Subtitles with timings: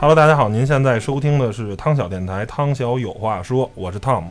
[0.00, 4.24] Hello，大家好，您现在收听的是汤小电台，汤小有话说，我是 Tom。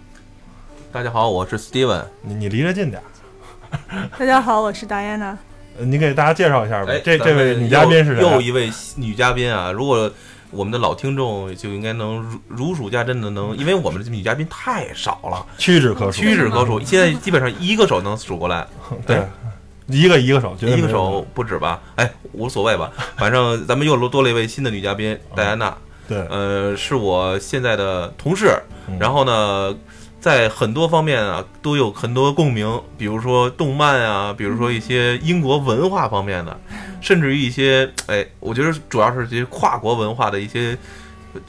[0.92, 2.06] 大家好，我是 Steven。
[2.24, 5.36] 你你离着近点儿， 大家好，我是 Diana
[5.78, 6.92] 你给大家介绍一下吧。
[7.06, 8.32] 这这位女嘉宾是谁啊？
[8.32, 9.72] 又又一位女嘉宾啊！
[9.72, 10.12] 如果
[10.50, 16.80] 我们的老听众就应该能如如数家珍的能，因为我们的女嘉宾太少了，屈指可数，屈指可数。
[16.80, 18.66] 现在基本上一个手能数过来，
[19.06, 19.22] 对，
[19.90, 21.82] 一个一个手，一个手不止吧？
[21.96, 25.76] 哎，无所谓吧， 反正咱们又多了一位新的女嘉宾戴安娜。
[26.08, 28.98] 对，呃，是我现在的同事，嗯。
[29.00, 29.76] 然后呢，
[30.20, 36.60] 在很多方面啊都有很多共鸣，比如说动漫啊，比如说一些英国文化方面的，
[37.00, 40.76] 甚至于一些哎，我觉得主要是这些跨国文化的一些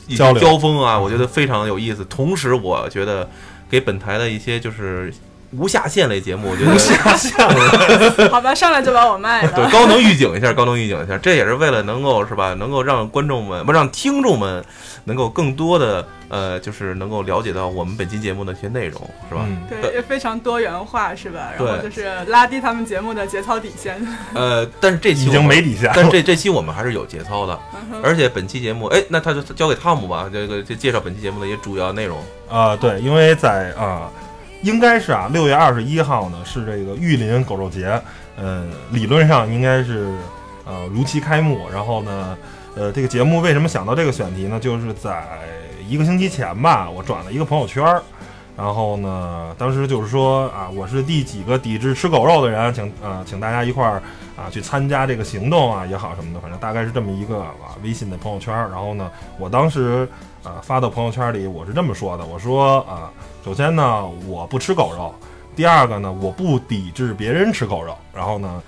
[0.07, 0.43] 一些交流。
[0.43, 2.05] 交锋啊，我觉得非常有意思。
[2.05, 3.27] 同时，我觉得
[3.71, 5.11] 给本台的一些就是
[5.53, 6.71] 无下限类节目，我觉得
[8.31, 14.65] 好吧，上来就把我卖了对，高能预警一下，高能预警一下，这也是为了能够是吧，能够让观众们不让听众们
[15.05, 19.44] 能够更多的呃，就是能够了解到我们本期节目的一些内容，是吧？
[19.44, 21.50] 嗯，对，也非常多元化，是吧？
[21.59, 24.00] 然后对就是拉低他们节目的节操底线。
[24.34, 25.91] 呃，但是这期已经没底线。
[25.94, 32.19] 但是这这期我们还是有节操的，嗯而且本期节目，哎，那他就交给汤姆吧，这个就介绍本期节目的一些主要内容。
[32.49, 34.09] 啊、对，因为在啊、
[34.62, 38.00] 应该是啊，六月二十一号呢是这个玉林狗肉节，
[38.37, 40.06] 呃，理论上应该是
[40.66, 41.66] 呃如期开幕。
[41.72, 42.37] 然后呢，
[42.76, 44.60] 呃，这个节目为什么想到这个选题呢？
[44.60, 45.25] 就是在
[45.88, 47.82] 一个星期前吧，我转了一个朋友圈，
[48.54, 54.03] 然后呢，当时就是说啊，我是第几个抵制吃狗肉的人，请啊、请大家一块儿
[54.37, 58.54] 啊去参加这个行动啊也好什么的，反正大概是这么一个啊微信的朋友圈。
[58.54, 60.06] 然后呢，我当时。
[60.43, 63.11] 啊，发到朋友圈里，我是这么说的：我说啊，
[63.45, 65.12] 首先呢，我不吃狗肉；
[65.55, 67.97] 第二个呢，我不抵制别人吃狗肉。
[68.15, 68.62] 然后呢，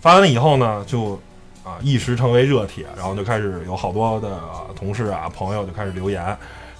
[0.00, 1.18] 发完了以后呢，就
[1.64, 6.24] 啊一时成为热帖，然后就开始有好多的、啊同事啊朋友就开始留言。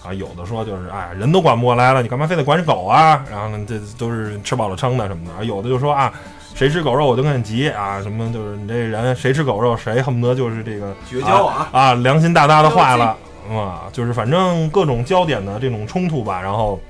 [0.04, 3.24] 啊，有的说就是哎，人都管不过来了，你干嘛非得管狗啊？
[3.30, 5.42] 然后呢，这都是吃饱了撑的什么的。
[5.46, 6.12] 有的就说啊，
[6.54, 13.16] 谁吃狗肉我就跟你急啊，什么就是你这人谁吃狗肉谁恨不得就是这个绝交啊啊，良心大大的坏了
[13.50, 16.80] 啊，就是反正各种焦点的这种冲突吧，然后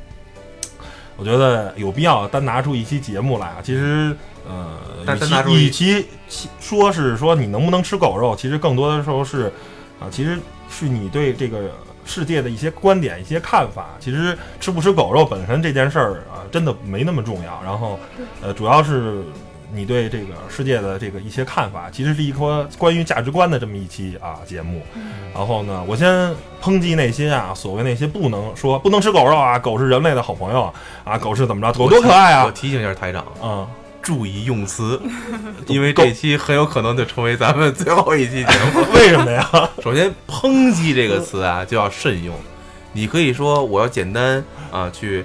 [1.17, 3.57] 我觉得有必要单拿出一期节目来啊。
[3.63, 4.15] 其实
[4.49, 9.53] 呃，与其单单拿出与其其说是说你能不能吃狗肉，其实更多的时候是
[10.01, 10.39] 啊，其实
[10.69, 11.71] 是你对这个
[12.05, 13.91] 世界的一些观点、一些看法。
[13.99, 17.61] 其实吃不吃狗肉本身这件事儿啊，真的没那么重要。
[17.65, 17.99] 然后
[18.43, 19.23] 呃，主要是。
[19.75, 24.83] 你对这个世界的这个一些看法，其实是一颗关于价值观的这么一期啊节目。
[25.35, 26.33] 然后呢，我先
[26.63, 30.73] 抨击那些啊，所谓那些不能说不能吃狗肉啊，狗是人类的好朋友
[31.03, 33.67] 啊，狗是怎么着，狗多可爱啊，我提醒一下台长，嗯，
[34.01, 35.01] 注意用词，
[35.67, 38.85] 因为这期很有可能就成为咱们最后一期节目。
[38.95, 39.51] 为什么呀？
[39.83, 42.35] 首先，抨击这个词啊就要慎用。
[42.93, 45.25] 你可以说我要简单啊去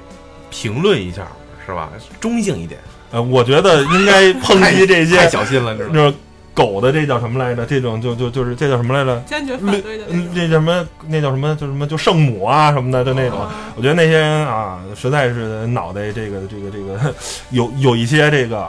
[0.49, 1.27] 评论一下，
[1.65, 1.91] 是吧？
[2.19, 2.79] 中性一点。
[3.11, 5.93] 呃，我觉得应该 抨击这些太小心了，知道吗？
[5.93, 6.13] 就是
[6.53, 7.65] 狗的这叫什么来着？
[7.65, 9.19] 这种就就就是这叫什么来着？
[9.25, 10.35] 坚决反对的那嗯，种。
[10.35, 11.55] 这什么那叫什么？
[11.55, 13.39] 就什么就圣母啊什么的，就那种。
[13.39, 17.13] 哦我觉得那些人啊，实在是脑袋这个这个这个
[17.51, 18.67] 有有一些这个，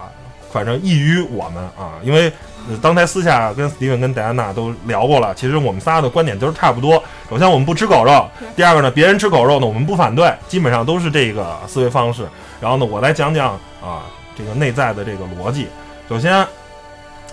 [0.52, 2.32] 反正异于我们啊，因为。
[2.68, 7.02] 呃刚才私下跟 Steven 跟戴安娜都聊过了，其实我们仨的观点都是差不多。
[7.30, 12.22] 首先，我们不吃狗肉；第二个呢，别人吃狗肉呢，我们不反对，基本上都是这个思维方式。
[12.60, 14.04] 然后呢，我来讲讲啊，
[14.36, 15.68] 这个内在的这个逻辑。
[16.08, 16.34] 首先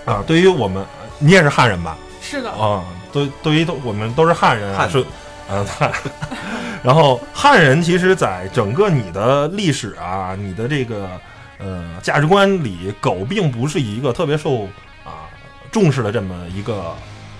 [0.04, 0.84] 啊，对于我们，
[1.18, 1.96] 你也是汉人吧？
[2.20, 5.04] 是的，啊，对，对于都我们都是汉人啊，汉是，
[5.50, 5.92] 嗯，汉。
[6.82, 11.10] 然后汉人其实，在整个你的历史啊，你的这个
[11.58, 14.62] 呃价值观里，狗并不是一个特别受
[15.04, 15.26] 啊
[15.72, 16.94] 重视的这么一个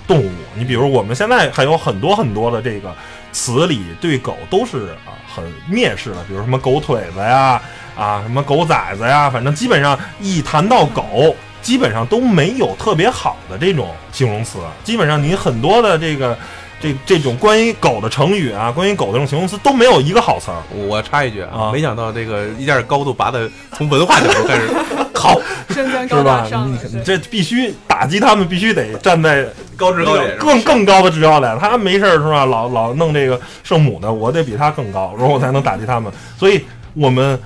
[0.08, 0.30] 动物。
[0.56, 2.92] 你比如我们现在还有很多很多的这个
[3.30, 7.62] 词里对狗都是啊很蔑视的，比如什么狗腿子呀，
[7.98, 11.34] 啊什么狗崽子呀，反正基本上一谈到狗。
[11.60, 16.38] 基本上都没有特别好的这种形容词，基本上你很多的这个
[16.80, 20.62] 这这种关于狗的成语啊，关于狗的这种形容词都没有一个好词儿。
[20.72, 24.68] 我插一句啊，啊没想到这个一下高度拔的从文化角度开始
[25.12, 26.48] 好是吧大？
[26.48, 26.72] 上。
[26.72, 29.44] 你你这必须打击他们，必须得站在
[29.76, 31.58] 高制高点更更高的制高点。
[31.58, 32.46] 他没事儿是吧？
[32.46, 36.10] 老老弄这个圣母的，我得比他更高，然后我才能打击他们。
[36.38, 36.64] 所以
[36.94, 37.38] 我们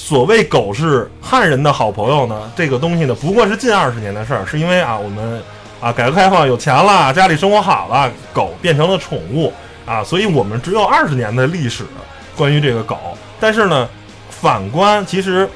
[0.00, 5.40] 所谓狗是汉人的好朋友呢，这个东西呢，不过是近二十年的事儿，是因为啊，我们
[5.80, 9.52] 啊改革开放有钱了，家里生活好了，狗变成了宠物
[9.86, 11.84] 啊，所以我们只有二十年的历史
[12.36, 12.98] 关于这个狗。
[13.38, 13.88] 但是呢，
[14.30, 15.48] 反观其实。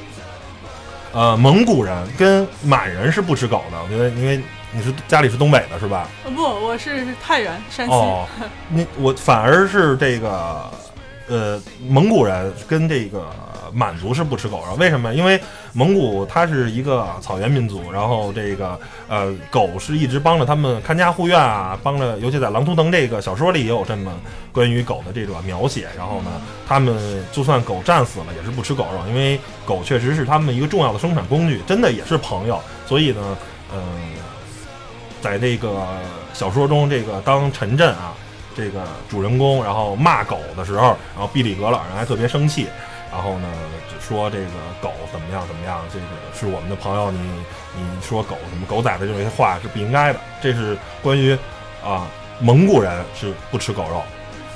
[1.11, 4.37] 呃，蒙古人跟满人是不吃狗的，我觉得，因为
[4.73, 6.09] 你是家里是东北的，是吧？
[6.35, 7.93] 不，我是太原，山西。
[8.67, 10.69] 你我反而是这个，
[11.27, 13.25] 呃，蒙古人跟这个
[13.73, 15.13] 满族是不吃狗肉，为什么？
[15.13, 15.39] 因为
[15.73, 24.13] 蒙古它是一个草原民族，然后这个呃狗是一直帮着他们看家护院啊，帮着，尤其在《狼图腾》这个小说里也有这么
[24.51, 25.87] 关于狗的这个描写。
[25.97, 32.61] 然后呢，他们就算狗战死了，也是不吃狗肉，因为狗确实是他们一个重要的生产工具，真的也是朋友。
[32.85, 33.37] 所以呢，
[33.73, 33.81] 嗯、
[35.21, 35.87] 在这个
[36.33, 38.13] 小说中，这个当陈震啊，
[38.55, 42.67] 这个主人公然后骂狗的时候，然后毕里格老人还特别生气，
[43.11, 43.49] 然后呢
[43.91, 44.47] 就说这个
[44.81, 47.19] 狗怎么样怎么样，这个是我们的朋友，你
[47.75, 51.37] 你说狗什么狗崽子这些话是不应该的，这是关于
[51.83, 52.07] 啊
[52.39, 54.01] 蒙古人是不吃狗肉。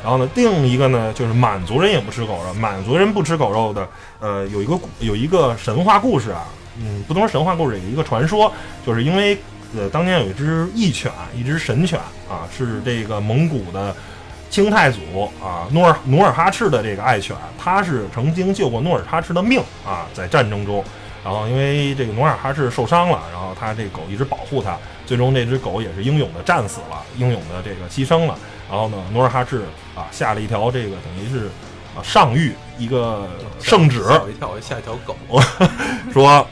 [0.02, 2.54] 然后呢，另一个呢，就是满族人也不吃狗肉。
[2.54, 3.86] 满族人不吃狗肉的，
[4.22, 6.46] 呃，有一个有一个神话故事啊，
[6.78, 8.50] 嗯，不能说神话故事，有一个传说，
[8.88, 9.38] 就是因为
[9.76, 12.00] 呃，当年有一只义犬，一只神犬
[12.30, 13.96] 啊，是这个蒙古的
[14.50, 15.00] 清太祖
[15.44, 20.84] 啊努尔努尔哈赤的这个爱犬，它是曾经救过努尔哈赤的命啊，在战争中。
[21.22, 28.36] 然后因为这个努尔哈赤受伤了，然后他这狗一直保护他，最终这只狗也是英勇的战死了，英勇的这个牺牲了。
[28.70, 29.64] 然后呢，努尔哈赤
[29.94, 31.48] 啊下了一条这个等于是
[31.94, 33.28] 啊上谕一个
[33.62, 35.16] 圣旨，吓我一跳，我吓一条狗。
[36.14, 36.48] 说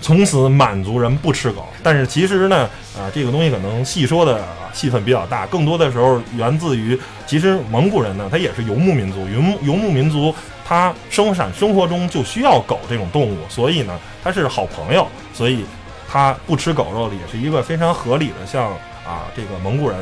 [0.00, 1.68] 从此满族人不吃狗。
[1.82, 10.34] 但是其实呢，啊，这个东西可能细说的啊戏份比较大，更多的时候源自于其实蒙古人呢，他也是游牧民族，游牧游牧民族。
[10.64, 15.04] 他生产生活中就需要狗这种动物，所以呢，他是好朋友，
[15.34, 15.64] 所以
[16.08, 18.46] 他不吃狗肉的也是一个非常合理的。
[18.46, 18.70] 像
[19.04, 19.98] 啊，这个蒙古人、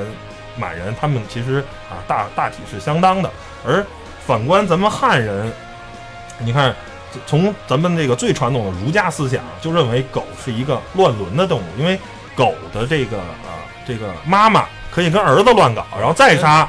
[0.59, 3.31] 满人，他们其实啊大大体是相当的。
[3.67, 3.83] 而
[4.27, 5.51] 反观咱们汉人，
[6.39, 6.77] 你看，
[7.27, 11.99] 从咱们这个最传统的儒家思想，就认为狗是一个乱伦的动物，因为
[12.35, 16.69] 狗的这个啊这个妈妈可以跟儿子乱搞，然后再杀。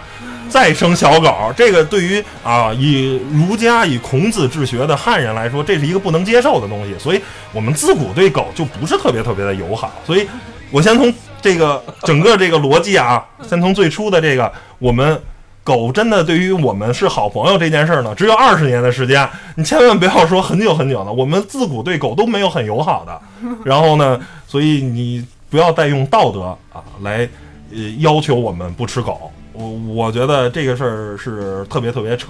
[0.49, 7.21] 再生小狗，这个对于啊以儒家以孔子治学的汉人来说，这是一个不能接受的东西，所以
[7.53, 9.91] 我们自古对狗就不是特别特别的友好。
[10.07, 10.27] 所以，
[10.71, 15.21] 我先从这个整个这个逻辑啊，先从最初的这个，我们
[15.69, 23.21] 狗真的对于我们是好朋友这件事儿呢，只有二十年的时间，你千万不要说很久很久的，我们自古对狗都没有很友好的。
[23.63, 27.29] 然后呢，所以你不要再用道德啊来
[27.71, 29.31] 呃要求我们不吃狗。
[29.53, 32.29] 我我觉得这个事儿是特别特别扯。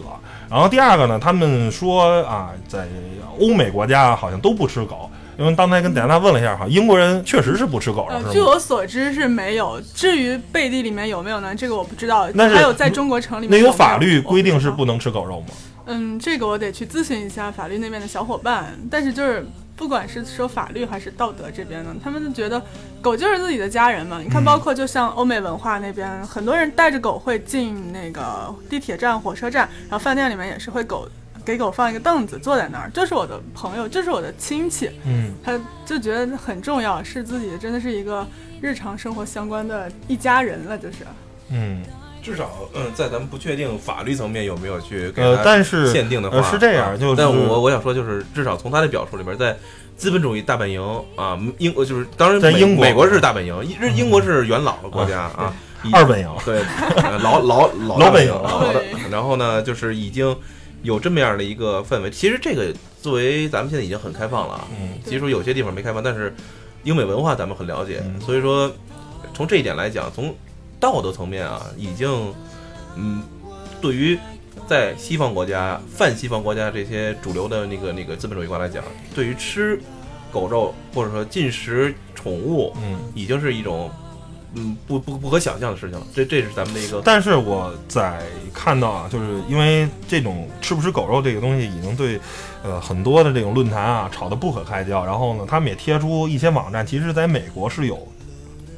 [0.49, 2.87] 然后第二个呢，他们说啊，在
[3.39, 9.81] 欧美国家好像都不吃狗，因为刚才跟戴安娜问了一下哈，英国人确实是不吃狗肉，呃，据我所知是没有。
[9.95, 11.55] 至于背地里面有没有呢？
[11.55, 12.29] 这个我不知道。
[12.33, 15.47] 那是还有在中国城里那面有没有法律规定是不能吃狗肉吗？
[15.85, 18.77] 嗯，这个我得去咨询一下法律那边的小伙伴。
[18.91, 22.61] 但是就是不管是说法律还是道德这边呢，他们就觉得
[23.01, 24.19] 狗就是自己的家人嘛。
[24.21, 31.07] 你看，嗯包括就像欧美文化那边，很多人带着狗会进那个地铁站、火车站，然后饭店里面也是会狗。
[31.49, 38.25] 给狗放一个凳子坐在那儿，这是我的朋友，这是我的亲戚，嗯他就觉得很重要，是自己真的是一个
[38.61, 40.97] 日常生活相关的一家人了，就是。
[41.51, 41.81] 嗯，
[42.21, 49.57] 至少，嗯，在咱们不确定法律层面有没有去给呃，他但是限定的话，呃是这样啊就是但我我想说，就是至少从他的表述里边，在
[49.97, 50.79] 资本主义大本营
[51.15, 55.51] 啊，英呃就是当然美在英国美国是大本营，英英国是元老国家啊，
[55.91, 56.61] 二本营，对
[56.97, 60.37] 呃老老 老老本营老的然后呢，就是已经
[60.83, 62.09] 有这么样的一个氛围。
[62.09, 66.33] 其实这个作为咱们现在已经很开放了啊，嗯其实说有些地方没开放，但是
[66.83, 68.71] 英美文化咱们很了解，嗯所以说
[69.33, 70.33] 从这一点来讲，从
[70.79, 72.33] 道德层面啊，已经
[72.95, 73.23] 嗯，
[73.81, 74.17] 对于
[74.67, 78.83] 在西方国家、泛西方国家这些主流的那个那个资本主义国家来讲，
[79.15, 79.79] 对于吃
[80.31, 82.99] 狗肉或者说进食宠物，嗯。
[83.15, 83.89] 已经是一种
[84.55, 86.05] 嗯不不不可想象的事情了。
[86.13, 88.21] 这这是咱们的一个但是我在
[88.53, 92.19] 看到啊，就是因为这种吃不吃狗肉这个东西，已经对
[92.63, 95.05] 呃很多的这种论坛啊吵得不可开交。
[95.05, 98.07] 然后呢，他们也贴出一些网站，其实在美国是有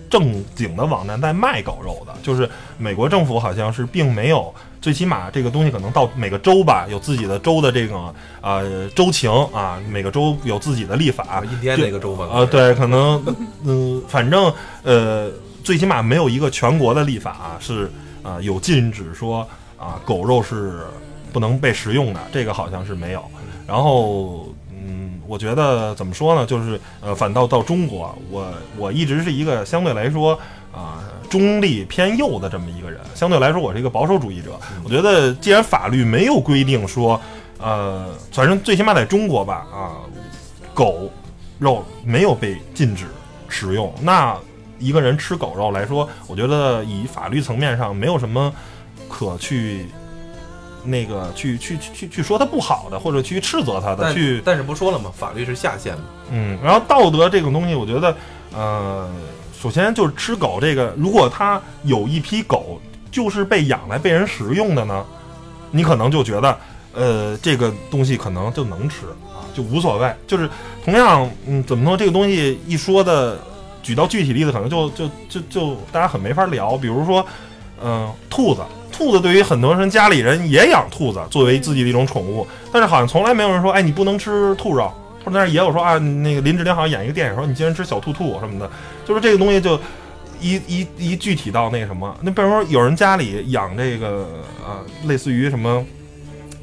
[0.10, 4.54] 正经的网站在卖狗肉的，就是美国政府好像是并没有。
[4.82, 12.28] 最起码这个东西可能到每个州吧，有自己的州的这个呃州情啊，每个州有自己的立法，啊印第安那个州吧？
[12.34, 13.24] 呃，对，可能，
[13.64, 14.52] 嗯、反正
[14.82, 15.30] 呃，
[15.64, 17.90] 最起码没有一个全国的立法、啊、是
[18.24, 20.82] 啊、有禁止说啊、狗肉是
[21.34, 23.24] 不能被食用的，这个好像是没有。
[23.66, 30.38] 然后，嗯，我觉得怎么说呢，就是呃，反倒到中国，我我一直是一个相对来说
[30.74, 34.60] 啊、中立偏右的这么一个人，相对来说我是一个保守主义者。
[34.84, 37.20] 我觉得既然法律没有规定说，
[37.58, 39.98] 呃，反正最起码在中国吧，啊、
[40.74, 41.10] 狗
[41.60, 43.06] 肉没有被禁止
[43.48, 44.38] 食用，那
[44.82, 48.52] 一个人吃狗肉来说，我觉得以法律层面上没有什么
[49.08, 49.86] 可去
[50.84, 56.02] 那个去去去去去说他不好的，或者去斥责他的，但去但是不说了嘛，法律是下限的。
[56.32, 58.16] 嗯，然后道德这种东西，我觉得
[58.54, 59.08] 呃，
[59.62, 65.06] 首先就是吃狗这个，如果他有一批狗就是被养来被人食用的呢，
[65.70, 66.58] 你可能就觉得
[66.94, 70.12] 呃这个东西可能就能吃啊，就无所谓。
[70.26, 70.50] 就是
[70.84, 73.38] 同样，嗯，怎么说这个东西一说的，
[73.82, 76.78] 举到具体例子，可能就就就就大家很没法聊。
[76.78, 77.26] 比如说，
[77.84, 78.62] 嗯、兔子，
[78.92, 84.92] 兔子对于很多人家里人也养兔子作为自己的一种宠物，但是好像从来没有人说，哎，你不能吃兔肉。
[85.24, 88.68] 或者那也有说啊，那个林志玲好像演一个电影说你竟然吃小兔兔什么的，
[89.06, 89.80] 就是这个东西就
[90.40, 94.28] 一一一具体到那什么，那比如说有人家里养这个
[94.66, 95.86] 呃，类似于什么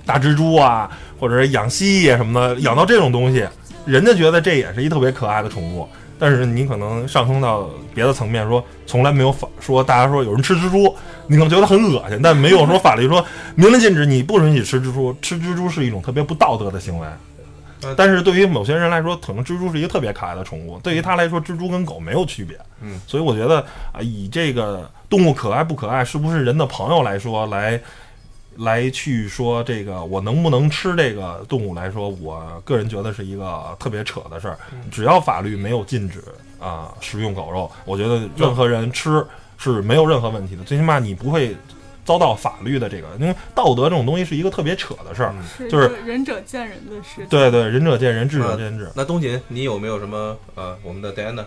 [0.05, 3.47] 大蜘蛛啊，或者是养蜥蜴什么的，养到这种东西，
[3.87, 5.89] 人家觉得这也是一特别可爱的宠物。
[6.19, 10.95] 但是你可能上升到别的层面说，从来没有法说大家说有人吃蜘蛛，
[11.27, 17.07] 你可能觉得很恶心，但没有说法律说明令禁止你不允许吃蜘蛛，吃蜘蛛是一种特别不道德的行为。
[17.81, 22.59] 呃但是对于某些人来说，可能蜘蛛是一个特别可爱的宠物，对于他来说，蜘蛛跟狗没有区别。
[22.83, 23.61] 嗯，所以我觉得
[23.93, 27.81] 啊，以这个动物可爱不可爱，是不是人的朋友来说，来
[28.59, 34.59] 来去说这个我能不能吃这个动物来说，我个人觉得是一个特别扯的事儿。
[34.91, 36.23] 只要法律没有禁止
[36.59, 39.25] 啊食用狗肉，我觉得任何人吃
[39.57, 41.57] 是没有任何问题的，最起码你不会
[42.05, 45.35] 遭到法律的这个，因为道德这种东西是一个特别扯的事儿。
[45.71, 47.27] 就是仁者见仁的事。
[47.29, 48.91] 对对，仁者见仁，智者见智。
[48.95, 51.45] 那东锦，你有没有什么呃，我们的戴安娜？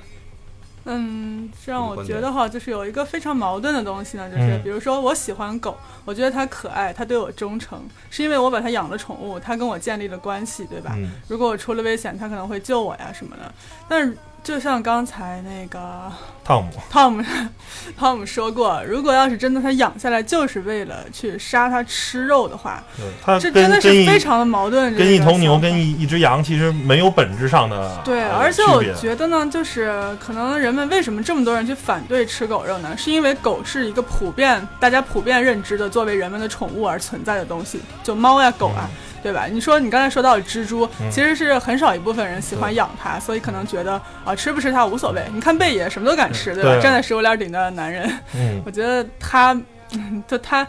[0.86, 10.94] 嗯，这让我觉得哈，就是有一个非常矛盾的东西呢，就是嗯比如说我喜欢狗，我觉得它可爱，它对我忠诚，是因为我把它养了宠物，它跟我建立了关系，对吧？
[10.98, 13.54] 嗯如果我出了危险，它可能会救我呀什么的。
[13.88, 16.12] 但是就像刚才那个
[16.44, 17.24] 汤姆，汤姆
[17.96, 24.94] 汤姆说过，如果要是真的他养下来就是为了去杀它吃肉的话，对他这真的是非常的矛盾。
[24.96, 25.92] 跟一头牛跟一。
[25.92, 32.96] 一一只羊其实没有本质上的对，呃而且我觉得呢，就是可能人们为什么这么多人去反对吃狗肉呢？
[32.98, 38.90] 是因为狗是一个普遍大家普遍认知的作为人们的宠物而存在的东西，就猫呀狗啊，
[39.24, 39.46] 对吧？
[39.46, 45.24] 你说你刚才说到的蜘蛛，嗯其实是很少一部分人喜欢养它，所以可能觉得啊吃不吃它无所谓。
[45.34, 46.74] 你看贝爷什么都敢吃，对吧？
[46.74, 49.54] 对站在食物链顶端的男人，嗯 我觉得他，
[49.94, 50.66] 嗯 就他，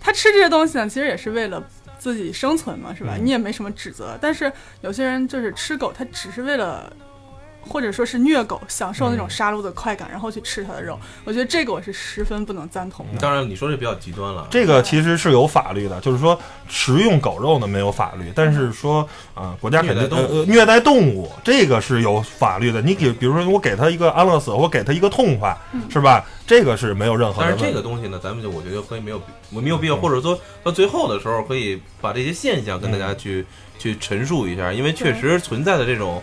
[0.00, 1.62] 他吃这些东西呢，其实也是为了
[1.98, 3.12] 自己生存嘛，是吧？
[3.16, 4.18] 嗯你也没什么指责。
[4.20, 6.92] 但是有些人就是吃狗，他只是为了
[7.68, 10.98] 或者说是虐狗，享受那种嗯杀戮的快感，然后去吃它的肉。
[11.24, 13.18] 我觉得这个我是十分不能赞同的。
[13.18, 16.38] 当然你说这比较极端了，这个其实是有法律的，就是说
[16.68, 22.82] 食用狗肉呢没有法律，但是说啊、国家肯定虐待动物呃呃虐待动物这个是有法律的。
[22.82, 25.56] 你给比如说我给他一个安乐死，我给他一个痛快，
[25.88, 26.24] 是吧？
[26.44, 27.48] 这个是没有任何的。
[27.48, 29.24] 但是这个东西呢，咱们就我觉得可以没有必
[29.60, 33.46] 没有必要，或者说到最后的时候，可以把这些现象跟大家去、
[33.78, 36.22] 去陈述一下，因为确实存在的这种，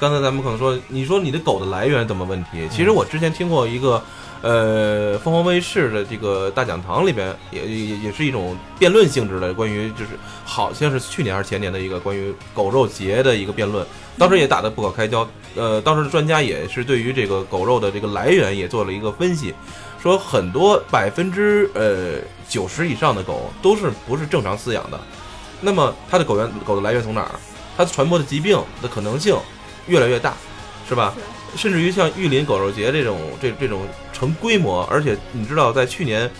[0.00, 2.66] 刚才咱们可能说，你说你的狗的来源怎么问题？
[2.70, 4.02] 其实我之前听过一个。
[4.42, 10.12] 呃，凤凰卫视的这个大讲堂里边，也也也是一种辩论性质的，关于就是
[10.46, 15.28] 好像是去年还是前年的一个关于狗肉节的一个辩论，当时也打得不可开交。
[15.56, 19.52] 呃，当时的专家也是对于这个狗肉的这个来源也做了一个分析，
[20.02, 24.98] 说很多百分之呃九十以上的狗都是不是正常饲养的，
[25.60, 27.32] 那么它的狗源狗的来源从哪儿？
[27.76, 29.36] 它传播的疾病的可能性
[29.90, 30.32] 越来越大，
[30.88, 31.14] 是吧？
[31.56, 33.82] 甚至于像玉林狗肉节这种这这种
[34.12, 36.30] 成规模，而且你知道，在去年，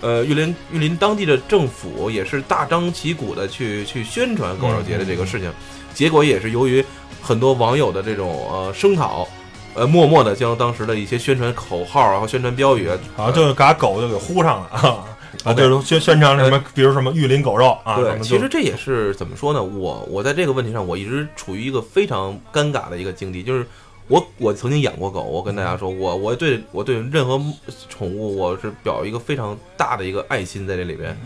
[0.00, 5.52] 呃，玉林玉林当地的政府也是大张旗鼓的去去宣传狗肉节的这个事情，
[5.92, 6.84] 结果也是由于
[7.20, 9.26] 很多网友的这种呃声讨，
[9.74, 15.04] 呃，默默的将当时的一些宣传口号然后宣传标语啊，好像就把狗就给呼上了啊
[15.44, 19.62] 啊是宣宣传什么，比如什么玉林狗肉啊，对，其实这也是怎么说呢？
[19.62, 23.66] 我我在这个问题上，我一直处于一个非常尴尬的一个境地，就是
[24.08, 27.40] 我我曾经养过狗，我跟大家说，我我对我对任何
[27.88, 31.16] 宠物我是表一个非常大的一个爱心在这里边。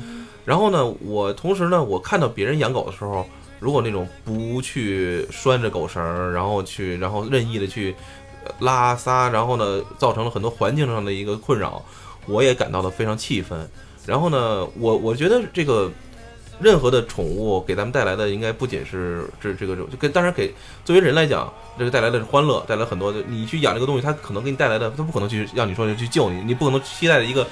[0.45, 3.27] 然后呢，我同时呢，我看到别人养狗的时候，
[3.59, 7.97] 如果那种不去拴着狗绳儿，然后去然后任意的去
[8.45, 11.83] 呃拉撒，然后呢，造成了很多环境上的一个困扰，
[12.27, 13.69] 我也感到了非常气愤。
[14.07, 15.91] 然后呢，我我觉得这个
[16.61, 23.21] 任何的宠物给咱们带来的，应该不仅是这这个就跟当然给作为人来讲，这个带来的是欢乐，带来很多的。
[23.27, 27.47] 你去养这个东西，它可能给你带来的，它不可能去让你说去救你，你不可能期待着一个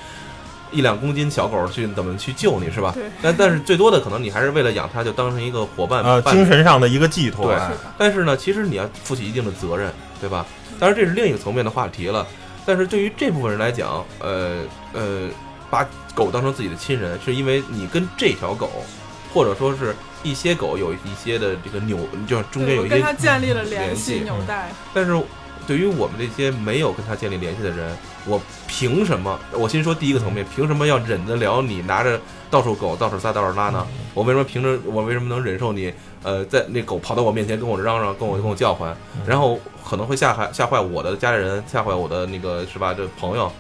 [0.71, 2.95] 一两公斤小狗去怎么去救你是吧？
[3.21, 7.47] 但但是最多的可能你还是为了养它，就当成一个伙伴呃精神上的一个寄托。
[7.47, 10.47] 对哎但是呢，其实你要负起一定的责任，对吧？
[10.79, 12.27] 当然这是另一个层面的话题了。
[12.65, 14.61] 但是对于这部分人来讲，呃
[14.93, 15.29] 呃，
[15.73, 18.85] 把狗当成自己的亲人，是因为你跟这条狗，
[19.33, 25.19] 或者说是一些狗有一些的这个纽，就是中间有一些对我跟他建立了联联系系纽带，但是
[25.67, 29.41] 对于我们这些没有跟它建立联系的人，我凭什么？
[29.53, 33.87] 我先说第一个层面，凭什么要忍得了你拿着到处狗到处撒到处拉呢？
[34.13, 35.91] 我为什么凭着我为什么能忍受你？
[36.23, 38.95] 呃，在那狗跑到我面前跟我嚷嚷，跟我跟我叫唤，
[39.27, 42.93] 然后可能会吓害吓坏我的家人，吓坏我的那个是吧？
[42.93, 43.51] 这朋友。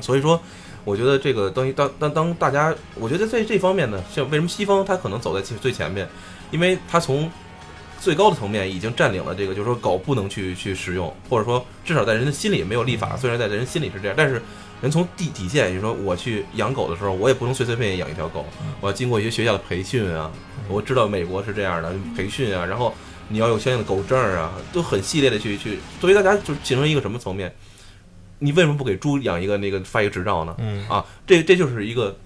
[0.00, 0.38] 所以说，
[0.86, 6.08] 我觉得这个东西当当当大家，我觉得在这方面呢，像为什么西方它可能走在最最前面，
[6.52, 7.28] 因为它从
[8.00, 14.40] 最高的层面已经占领了这个，就是说狗不能去去使用，或者说至少在人的心里没有立法，虽然在人心里是这样，但是
[14.80, 18.46] 人从底底线，就是说我去养狗的时候，我也不能随随便便养一条狗，
[18.80, 20.30] 我要经过一些学校的培训啊，
[20.68, 22.94] 我知道美国是这样的培训啊，然后
[23.28, 27.52] 你要有相应的狗证啊，都很系列的去去，作为大家就形成一个什么层面？
[28.38, 30.54] 你为什么不给猪养一个那个发一个执照呢？
[30.58, 32.18] 嗯啊，这这就是一个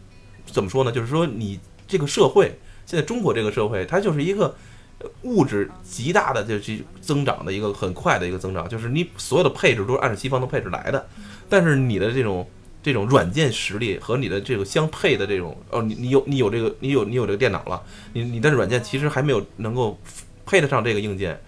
[0.44, 0.90] 怎么说呢？
[0.90, 4.56] 就是说你这个社会，现在中国这个社会，它就是一个
[4.98, 11.08] 呃物质极大的就是增长的一个很快的一个增长，就是你所有的配置都是按照西方的配置来的，
[11.48, 12.48] 但是你的这种
[12.82, 17.80] 这种软件实力和你的这个相配的这种哦，你你有你有这个你有你有这个电脑了，
[18.14, 19.96] 你你的软件其实还没有能够
[20.44, 21.40] 配得上这个硬件。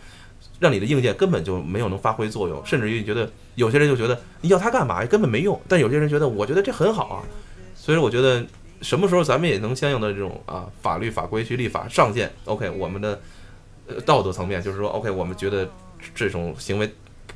[0.62, 5.08] 让你的硬件根本就没有能发挥作用，甚至于你觉得有些人就觉得你要它干嘛呀？
[5.10, 5.60] 根本没用。
[5.66, 7.22] 但有些人觉得，我觉得这很好啊。
[7.74, 8.46] 所以我觉得
[8.80, 12.30] 什么时候咱们也能相应的这种啊法律法规去立法上限。
[12.44, 13.20] OK，我们的
[13.88, 15.68] 呃道德层面就是说，OK，我们觉得
[16.14, 16.88] 这种行为，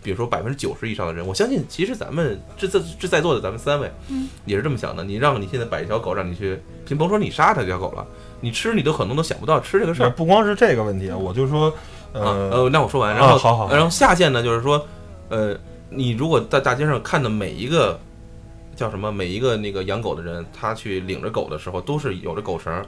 [0.04, 5.02] 比如说百分之九十以上的人，我相信其实咱们这这这在座的咱们三位，嗯，也是这么想的。
[5.02, 8.06] 你让你现在摆一条狗，让你去，先甭说你杀它这条狗了，
[8.40, 10.10] 你吃你都可能都想不到吃这个事儿。
[10.10, 11.74] 不光是这个问题，我就说，
[12.20, 13.74] 啊，呃，呃，那我说完，然后、啊好好好。
[13.74, 14.86] 然后下线呢，就是说，
[15.28, 15.56] 呃，
[15.90, 17.98] 你如果在大街上看的每一个
[18.74, 22.84] 叫什么，每一个那个养狗的人，他去领着狗的时候，都是有着狗绳儿，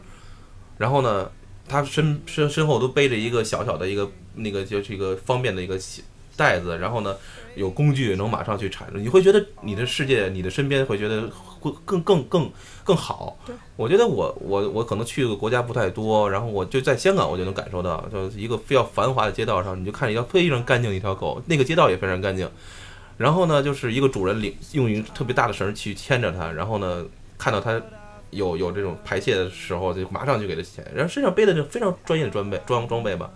[0.77, 1.31] 然后呢，
[1.69, 6.03] 他身身身后都背着一个小小的一个那个就是一个方便的一个小
[6.37, 7.17] 袋子，然后呢，
[7.57, 11.29] 有工具能马上去铲住，你会觉得你的世界，你的身边会觉得
[11.61, 12.51] 会更更更
[12.89, 13.37] 更好。
[13.77, 22.49] 我觉得我我我可能去的国家不太多，然后我就在香港，我就能感受到，就是一个非常繁华的街道上，你就看一条非常干净的一条狗，那个街道也非常干净。
[23.19, 27.05] 然后呢，就是一个主人领用一个特别大的绳去牵着它，然后呢，
[27.37, 27.79] 看到它
[28.31, 33.31] 有有这种排泄的时候，就马上就给它牵，然后身上背的就非常专业的装备装装备吧。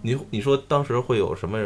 [0.00, 1.58] 你你说当时会有什么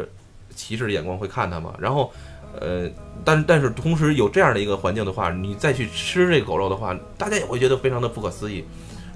[0.54, 1.74] 歧视的眼光会看它吗。
[1.78, 2.12] 然后，
[2.60, 2.90] 呃，
[3.24, 8.64] 但但是同时有这样的一个环境的话，你再去吃这个狗肉的话，大家也会觉得非常的不可思议。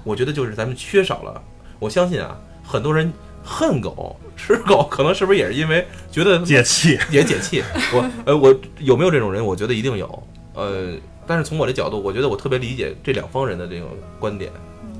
[0.03, 1.41] 我觉得就是咱们缺少了，
[1.79, 3.11] 我相信啊，很多人
[3.43, 6.99] 恨狗吃狗，可能是不是也是因为觉得 解气。
[7.09, 7.63] 也解气。
[7.93, 9.43] 我呃，我有没有这种人？
[9.45, 10.23] 我觉得一定有。
[10.53, 10.93] 呃，
[11.25, 14.51] 但是从我的角度，我觉得我特别理解这两方人的这种观点。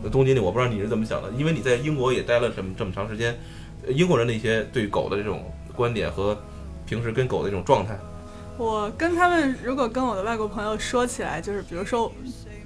[0.04, 3.34] 呃东经理，我不知道你是怎么想的，因为你在英国也待了这么这么长时间，
[3.86, 6.38] 呃英国人的一些对狗的这种观点和
[6.86, 7.98] 平时跟狗的这种状态，
[8.58, 12.12] 我跟他们，如果跟我的外国朋友说起来，就是比如说，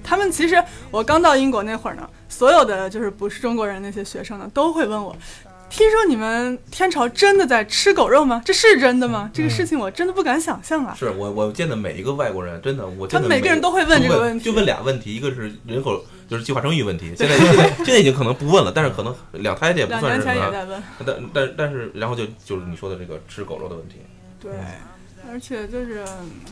[0.04, 5.16] 他们其实我刚到英国那会儿呢，所有的就是不是中国人那些学生呢，都会问我。
[5.70, 8.40] 听说你们天朝真的在吃狗肉吗？
[8.42, 9.30] 这是真的吗？
[9.34, 10.94] 这个事情我真的不敢想象啊！
[10.98, 23.96] 是我我见的每一个外国人，真的我见的他们每个人都会问这个问题就问俩问题，一个是人口就是计划生育问题，现在现在现在已经可能不问了，但是可能两胎这也不两算是什么，年前也在问，但但但是然后就就是你说的这个吃狗肉的问题，
[24.40, 24.52] 对，
[25.30, 26.04] 而且就是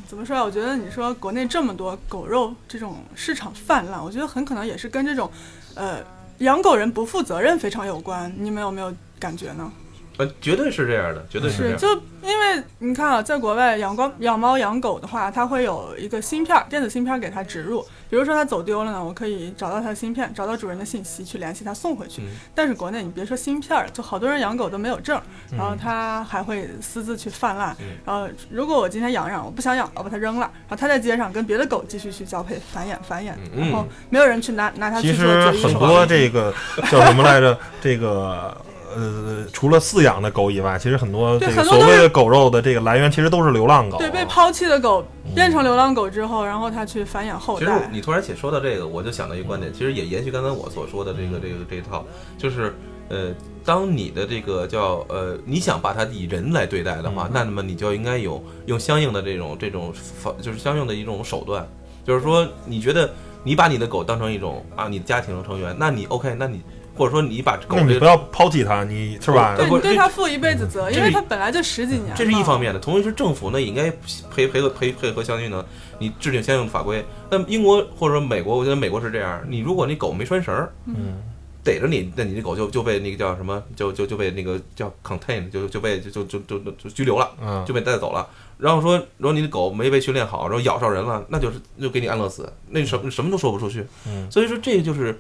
[0.06, 0.44] 怎么说啊？
[0.44, 5.30] 我觉得你说国内这么多狗肉这种市场泛滥，我觉得很可能也是跟这种，
[5.74, 6.04] 呃，
[6.38, 8.32] 养狗人不负责任非常有关。
[8.36, 9.72] 你们有没有感觉呢？
[10.18, 11.79] 呃，绝对是这样的，绝对是这是，样。
[11.79, 17.85] 就因为你看啊，在国外养光养猫养狗的话，它会有一个芯片儿，电子芯片儿给它植入。
[18.09, 22.22] 比如说它走丢了呢，我可以找到它的芯片，找到主人的信息去联系它送回去。
[22.22, 27.76] 嗯但是国内你别说芯片儿，就好多人养狗都没有证，然后它还会私自去泛滥。
[27.81, 35.79] 嗯然后如果我今天养养，我不想养了，我把它扔了，然后它在街上跟别的狗继续去交配繁衍繁衍，嗯然后没有人去拿拿它去其实做绝育手术。
[35.81, 36.55] 很多这个
[36.90, 37.59] 叫什么来着？
[37.81, 38.57] 这个
[38.94, 43.99] 呃，除了饲养的狗以外，其实很多所谓的狗肉的这个来源，其实都是流浪狗。
[43.99, 47.88] 对被抛弃的狗变成流浪狗之后，然后它去繁衍后代其实。
[47.90, 52.05] 你突然且说到这个，我就想到一个观点，其实也延续刚才我所说的这个这个这一套，
[52.38, 52.75] 就是
[53.09, 61.66] 呃，当你的这个叫呃，你想把它以人来对待的话，那么你就应该有用相应的这种这种方，就是相应的一种手段，
[62.05, 63.11] 就是说你觉得
[63.44, 66.61] 你把你的狗当成一种啊你的家庭成员，那你 OK，那你
[66.96, 67.92] 或者说你把狗这个。
[67.92, 69.54] 你不要抛弃它，你是吧？
[69.56, 72.14] 对你对它负一辈子责，因为它本来就十几年嘛。
[72.16, 73.90] 这是一方面的，同时政府呢也应该
[74.35, 75.64] 配配合配配合相应的，
[75.98, 77.04] 你制定相应的法规。
[77.30, 81.22] 那英国或者说美国，我觉得美国是这样，你如果你狗没拴绳儿，嗯，
[81.62, 88.26] 逮着你，那你的狗就就被那个叫什么，就就就被那个叫 contain，就就被就就就就就拘留了，嗯就被带走了。
[88.59, 93.85] 然后说，如果你的狗没被训练好，然后咬上人了，那就是就给你安乐死，那什么什么都说不出去。
[94.06, 95.18] 嗯所以说这个就是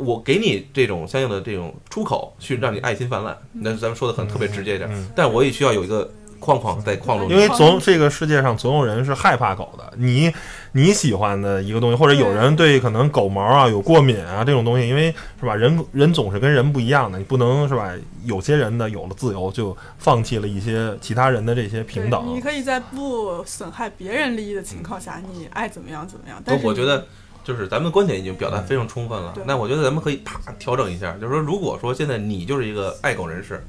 [0.00, 3.36] 我给你这种相应的这种出口，去让你爱心泛滥。
[3.52, 7.32] 那咱们说的很特别直接一点，嗯但我也需要有一个框框在框住你。
[7.32, 10.32] 因为总这个世界上总有人是害怕狗的，你
[10.72, 17.92] 你喜欢的一个东西，或者有人对可能狗毛啊有过敏啊这种东西，因为是吧，人人总是跟人不一样的，你不能是吧？
[18.24, 22.24] 有些人呢有了自由就放弃了一些其他人的这些平等。
[22.26, 26.40] 你可以在不损害别人利益的情况下，你爱怎么样怎么样。
[26.44, 27.06] 但是我觉得
[27.50, 29.34] 就是咱们的观点已经表达非常充分了。
[29.44, 33.64] 那我觉得咱们可以啪调整一下，就是说，如果说现在你就是一个爱狗人士，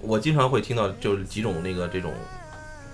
[0.00, 2.12] 我经常会听到就是几种那个这种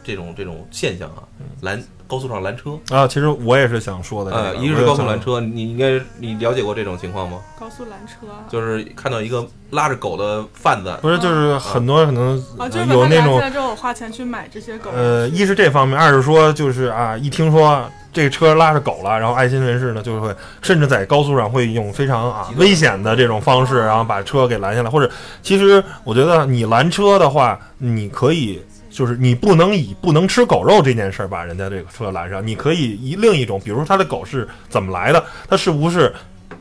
[0.02, 1.24] 这种这种现象啊，
[1.62, 7.40] 拦高速上拦车，啊，其实我也是想说的这个，呃，一个是高速拦车，你应该你了解过这种情况吗？
[7.58, 14.90] 高速拦车啊，就是看到一个拉着狗的贩子，不是，就是很多可能啊，就呃是有那种花钱去买这些狗。
[14.94, 24.88] 呃，一是这方面，二是说就是啊，一听说这车拉着狗了，然后爱心人士呢就会甚至在高速上会用非常啊危险的这种方式，然后把车给拦下来。
[24.88, 28.62] 或者，其实我觉得你拦车的话，你可以。
[28.90, 36.14] 就是你不能以不能吃狗肉这件事儿把人家这个车拦上，你可以以另一种，比如说他的狗是怎么来的，他是不是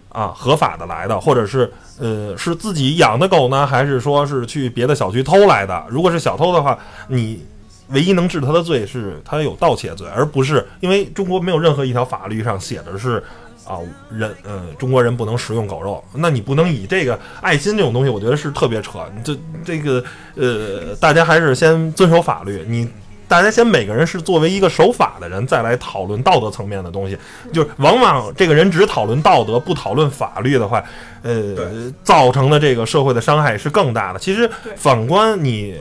[0.09, 5.85] 啊合法的来的，或者是呃是自己养的狗呢，还是说是去别的小区偷来的？
[5.87, 6.75] 如果是小偷的话，
[7.07, 7.39] 你
[7.93, 13.23] 唯一能治他的罪是他有盗窃罪，而不是因为中国没有任何一条法律上写的是
[13.65, 13.77] 啊
[14.11, 18.99] 人呃中国人不能食用狗肉，那你不能以这个爱心这种东西，我觉得是特别扯。
[19.23, 20.03] 这这个
[20.35, 22.89] 呃，大家还是先遵守法律，你。
[23.25, 27.17] 大家先每个人是作为一个守法的人，再来讨论道德层面的东西。
[27.51, 30.83] 就是往往这个人只讨论道德，不讨论法律的话，
[31.23, 34.19] 呃，造成的这个社会的伤害是更大的。
[34.19, 35.79] 其实反观你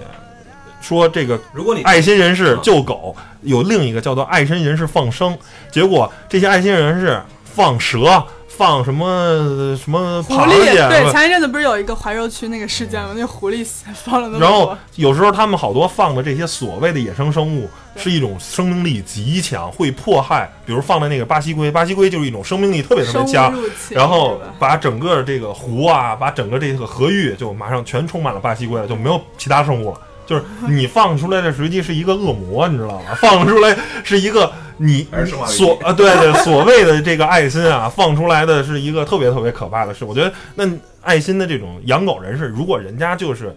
[0.82, 5.38] 说这个如果你爱心人士救狗，有另一个叫做爱心人士放生，
[5.70, 8.22] 结果这些爱心人士放蛇。
[8.54, 13.14] 放什么什么狐螃狸蟹，对，前一阵子不是有一个怀柔区那个事件吗？
[13.16, 20.52] 那狐狸放了那么然后，有时候他们好多放的这些所谓的野生生物，是一种生命力极强，会迫害。
[20.66, 23.52] 比如放的那个巴西龟，巴西龟就是一种生命力特别特别强
[23.88, 30.00] 然后把整个这个湖啊，把整个这个河域就马上全充满了巴西龟了，就没有其他生物了。
[30.26, 33.14] 就是你放出来的实际是一个恶魔，你知道吗？
[33.20, 35.06] 放出来是一个你
[35.46, 40.04] 所啊，对对， 所谓的这个爱心啊，放出来的是一个特别特别可怕的事。
[40.04, 40.68] 我觉得那
[41.02, 43.54] 爱心的这种养狗人士，如果人家就是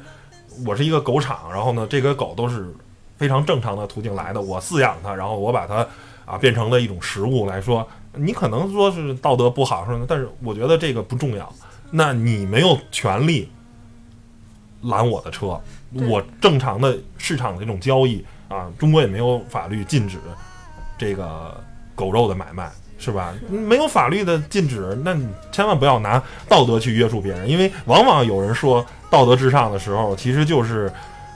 [0.65, 2.73] 我是一个狗场，然后呢，这个狗都是
[3.17, 5.85] 非常正常的途径来的，我饲养它，然后我把它
[6.25, 11.51] 啊变成了一种食物来说，你可能说是道德不好什么的，但是我觉得这个不重要。
[11.91, 13.49] 那你没有权利
[14.81, 20.17] 拦我的车，对我正常的市场的这种交易啊，中国也没有法律禁止
[20.97, 21.59] 这个
[21.95, 23.33] 狗肉的买卖，是吧？
[23.49, 30.91] 没有法律的禁止，那你千万不要拿道德去约束别人，因为往往有人说道德至上的时候，其实就是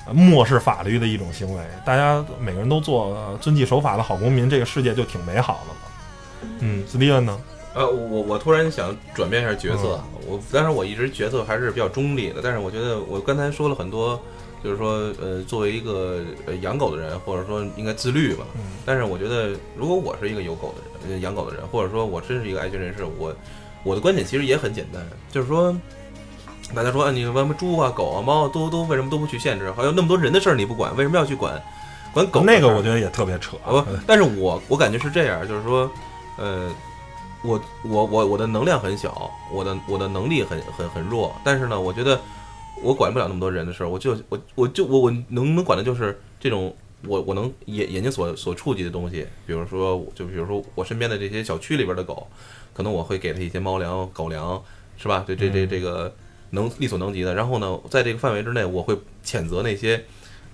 [0.06, 1.62] 呃漠视法律的一种行为。
[1.86, 6.50] 大家每个人都做呃遵纪守法的好公民，这个世界就挺美好的了。
[6.60, 7.40] 嗯，斯蒂文呢？
[7.76, 14.20] 呃，我我突然想转变一下角色，啊我当然我一直角色还是比较中立的，但是我觉得我刚才说了很多，
[14.64, 18.46] 就是说呃，作为一个呃养狗的人，或者说应该自律吧。
[18.56, 23.34] 嗯但是我觉得，如果我是一个有狗的人，呃养狗的人，或者说我真是一个爱心人士，我
[23.84, 25.76] 我的观点其实也很简单，就是说，
[26.74, 29.72] 大家说啊，你什么猪啊、狗啊、猫啊，都都为什么都不去限制？
[29.72, 31.62] 还有那么多人的事儿你不管，为什么要去管
[32.14, 32.60] 管狗那？
[32.60, 33.58] 个我觉得也特别扯。
[33.66, 35.90] 不，但是我我感觉是这样，就是说，
[36.38, 36.70] 呃，
[37.44, 42.20] 我我我我的能量很小，我的我的能力很很很弱，但是呢，我觉得
[42.82, 46.76] 我管不了那么多人的事儿，我就我我就我我能能管的就是这种
[47.08, 52.28] 我我能眼眼睛所所触及的东西，比如说就比如说我身边的这些小区里边的狗，
[52.74, 54.62] 可能我会给它一些猫粮、狗粮，
[54.98, 55.24] 是吧？
[55.26, 56.14] 对，这这这个
[56.52, 57.34] 能力所能及的。
[57.34, 60.04] 然后呢，在这个范围之内，我会谴责那些。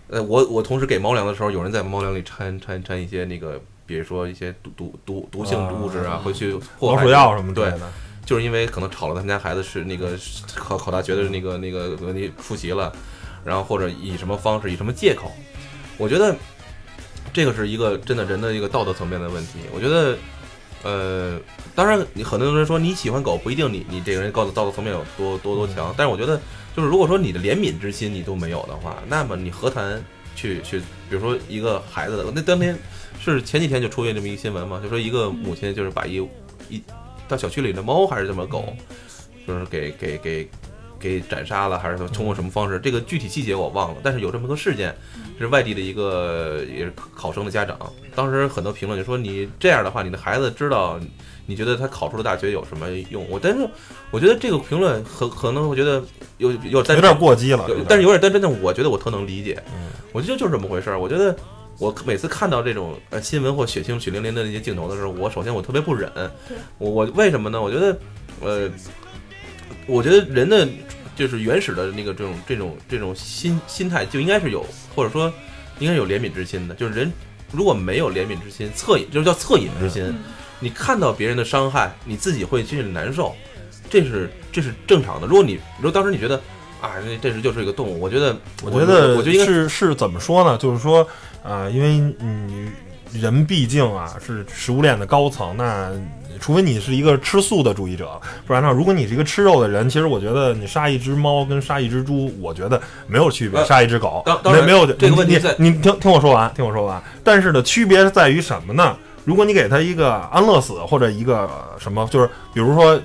[0.08, 7.92] 呃，我我同时给猫粮的时候，有人在猫粮里掺掺掺一些那个，比如说一些毒毒毒毒性物质啊，会去老鼠药什么之对类，的。
[8.26, 10.18] 就是因为可能吵了他们家孩子是那个
[10.56, 12.92] 考考大学的那个那个问题复习了，
[13.44, 15.32] 然后或者以什么方式以什么借口，
[15.98, 16.36] 我觉得
[17.32, 19.60] 这个是一个真的人的一个道德层面的问题。
[19.74, 20.18] 我觉得，
[20.84, 21.40] 呃，
[21.76, 26.40] 当然你很多人说你喜欢狗不一定你你这个人道德道德层面有多多多强，但是我觉得
[26.76, 30.04] 就是如果说你的怜悯之心你都没有的话，那么你何谈
[30.36, 32.78] 去去，比如说一个孩子的那当天
[33.20, 36.18] 是前几天就出现这么一个新闻嘛，就说一个母亲就是把一
[36.70, 36.82] 一
[37.28, 38.74] 到小区里的猫还是什么狗，
[39.48, 40.50] 就是给给给
[41.00, 42.80] 给斩杀了，还是说通过什么方式？
[42.80, 44.96] 这个具体细节我忘了，但是有这么个事件，
[45.40, 47.78] 是外地的一个也是考生的家长，
[48.16, 51.00] 当时很多评论就说你这样的话，你的孩子知道。
[51.48, 53.24] 你觉得他考出了大学有什么用？
[53.30, 53.70] 我但是
[54.10, 56.04] 我觉得这个评论很可能，我觉得
[56.40, 59.62] 有有有点过激了但是有点但真的，我觉得我特能理解。
[59.68, 61.00] 嗯我觉得就是这么回事儿。
[61.00, 61.38] 我觉得
[61.80, 66.12] 我每次看到这种呃新闻或血腥血淋淋的那些镜头的时候，我首先我特别不忍。
[66.78, 67.62] 我我为什么呢？
[67.62, 67.98] 我觉得
[68.42, 68.70] 呃，
[69.88, 70.68] 我觉得人的
[71.16, 75.32] 就是原始的那个这种这种这种心心态就应该是有，或者说
[75.80, 76.76] 应该有怜悯之心的。
[76.76, 77.12] 就是人
[77.52, 80.04] 如果没有怜悯之心，恻隐就是叫恻隐之心。
[80.04, 80.24] 嗯
[80.62, 83.36] 你看到别人的伤害，你自己会心里难受，
[83.90, 85.28] 这是这是正常的。
[85.28, 86.38] 如果你如果当时你觉得
[86.82, 90.58] 啊，这这是就是一个动物，我觉得我觉得我觉得应该是是怎么说呢？
[90.58, 91.06] 就是说，
[91.48, 92.72] 啊，因为嗯，
[93.14, 95.92] 人毕竟啊是食物链的高层，那
[96.40, 103.60] 除非你是一个吃素的主义者，不然呢，如果你是一个吃肉的人，其实我觉得你杀一只猫跟杀一只猪，我觉得没有区别。
[103.60, 107.02] 呃杀一只狗，没没有这个问题你听听我说完，听我说完。
[107.24, 108.96] 但是呢，区别在于什么呢？
[109.24, 113.00] 如果你给他一个安乐死或者一个呃什么，就是比如说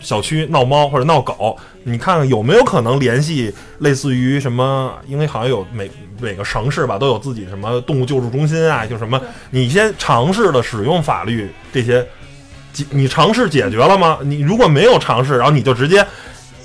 [0.00, 4.94] 小区闹猫或者闹狗，你看看有没有可能联系类似于什么？
[5.06, 5.90] 因为好像有每
[6.20, 12.06] 每个城市吧都有自己什么动物救助中心啊，就什么你先尝试的使用法律这些，
[12.72, 14.18] 解你尝试解决了吗？
[14.22, 16.06] 你如果没有尝试，然后你就直接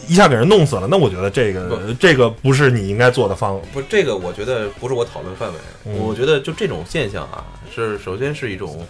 [0.08, 5.56] 一下给人弄死了，那我觉得这个这个不是你应该做的方不，这个我觉得不是我讨论范围。
[5.86, 8.86] 嗯我觉得就这种现象啊，是首先是一种，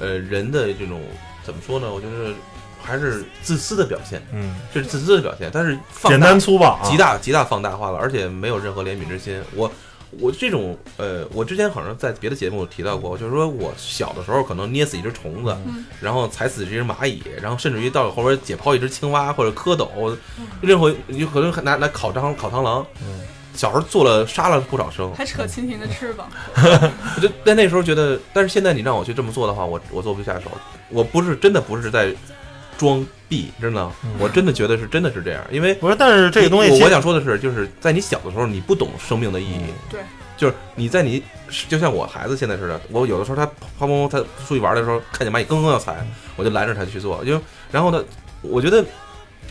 [0.00, 1.00] 呃，人的这种
[1.42, 1.86] 怎么说呢？
[1.92, 2.32] 我觉得
[2.82, 9.40] 还是自私的表现，嗯，这是自私的表现，但是放简单粗暴、啊，极大极大放大化了，而且没有任何怜悯之心。
[9.54, 9.70] 我
[10.20, 20.16] 我这种呃，我之前好像在别的节目提到过，就是说我小的时候可能捏死一只虫子，嗯然后踩死一只蚂蚁，然后甚至于到后边解剖一只青蛙或者蝌蚪，
[20.60, 22.84] 任何有可能拿拿烤蟑烤螳螂。
[23.02, 23.20] 嗯
[23.54, 30.50] 小时候做了杀了不少生，还扯蜻蜓的翅膀， 我就在那时候觉得，但是现在你让我去这么做的话，我我做不下手。
[30.88, 32.14] 我不是真的不是在
[32.82, 39.56] 装逼，真的，嗯我真的觉得是真的是这样，因为不是，但是这个东西我我想说的是，就是在你小的时候，你不懂生命的意义。
[39.68, 40.00] 嗯对，
[40.36, 41.22] 就是你在你
[41.68, 43.46] 就像我孩子现在似的，我有的时候他
[43.78, 47.22] 砰砰他出去玩的时候，看见蚂蚁刚刚要踩，我就拦着他去做。
[47.24, 47.40] 因为
[47.70, 48.02] 然后呢，
[48.40, 48.84] 我觉得，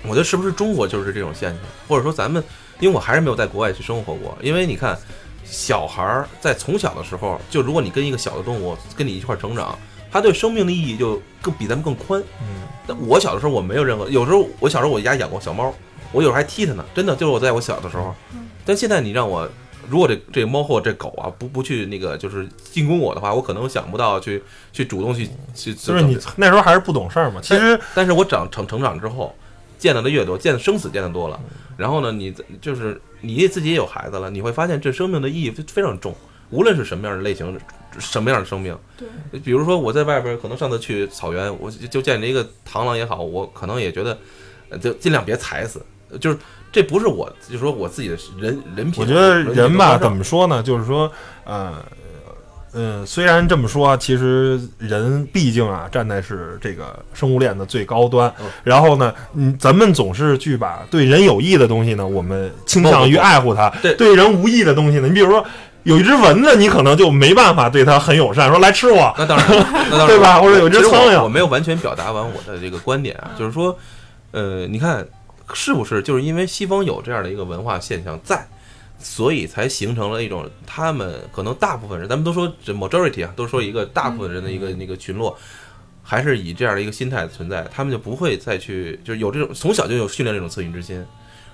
[0.04, 2.44] 我觉得是不是中国就是这种现象，或者说咱们，
[2.82, 4.38] 因为我还是没有在国外去生活过。
[4.42, 4.98] 因为你看，
[5.46, 9.78] 小孩儿在从小的时候，就如果你跟一个小的动物跟你一块儿成长，
[10.12, 12.22] 他对生命的意义就更比咱们更宽。
[12.42, 15.74] 嗯，但我小的时候我没有任何，有时候我小时候我家养过小猫，
[16.12, 18.14] 我有时候还踢它呢，真的就是我在我小的时候。
[18.66, 19.50] 但现在你让我，
[19.90, 27.40] 如果这这猫或这狗啊不不去那个就是进攻我的话，我可能想不到去去主动去去，就是你那时候还是不懂事儿嘛。
[27.42, 29.36] 其实但是我长成成长之后，
[29.80, 31.40] 见到的越多，见生死见得多了，
[31.76, 36.16] 然后呢，你就是你自己也有孩子了，你会发现这生命的意义非非常重，
[36.52, 37.58] 无论是什么样的类型，
[37.98, 38.78] 什么样的生命。
[38.98, 44.18] 对，比如说我在外边，可能上次去草原，我就就见着一个螳螂也好，我可能也觉得，
[44.70, 45.82] 呃就尽量别踩死，
[46.20, 46.38] 就是
[46.72, 49.02] 这不是我，就是说我自己的人人品。
[49.02, 50.64] 我觉得人吧，怎么么说呢？
[50.64, 51.12] 就是说，
[51.44, 51.84] 呃，
[52.74, 58.34] 嗯，虽然这么说，其实人毕竟啊，站在是这个生物链的最高端。
[58.40, 65.46] 嗯然后呢，嗯，咱们总是去把对人有益的东西呢，我们倾向于不不不爱护它；对对人无益的东西呢，你比如说。
[65.84, 69.14] 有一只蚊子，你可能就没办法对它很友善，说来吃我。
[69.18, 69.48] 那当然，
[69.90, 70.40] 那当然， 对吧？
[70.40, 71.24] 或者有一只苍蝇。
[71.24, 73.78] 我没有完全表达完我的这个观点啊，就是说，
[74.32, 75.08] 呃，你看
[75.54, 76.02] 是不是？
[76.02, 78.48] 就是因为西方有这样的一个文化现象在，
[79.00, 85.38] 所以才形成了一种他们可能大部分人，咱们都说这 majority 啊，都说一个大部分人的一个那个群落。
[86.04, 91.06] 还是以这样的一个心态存在，他们就不会再去，就是有这种从小就有训练这种恻隐之心，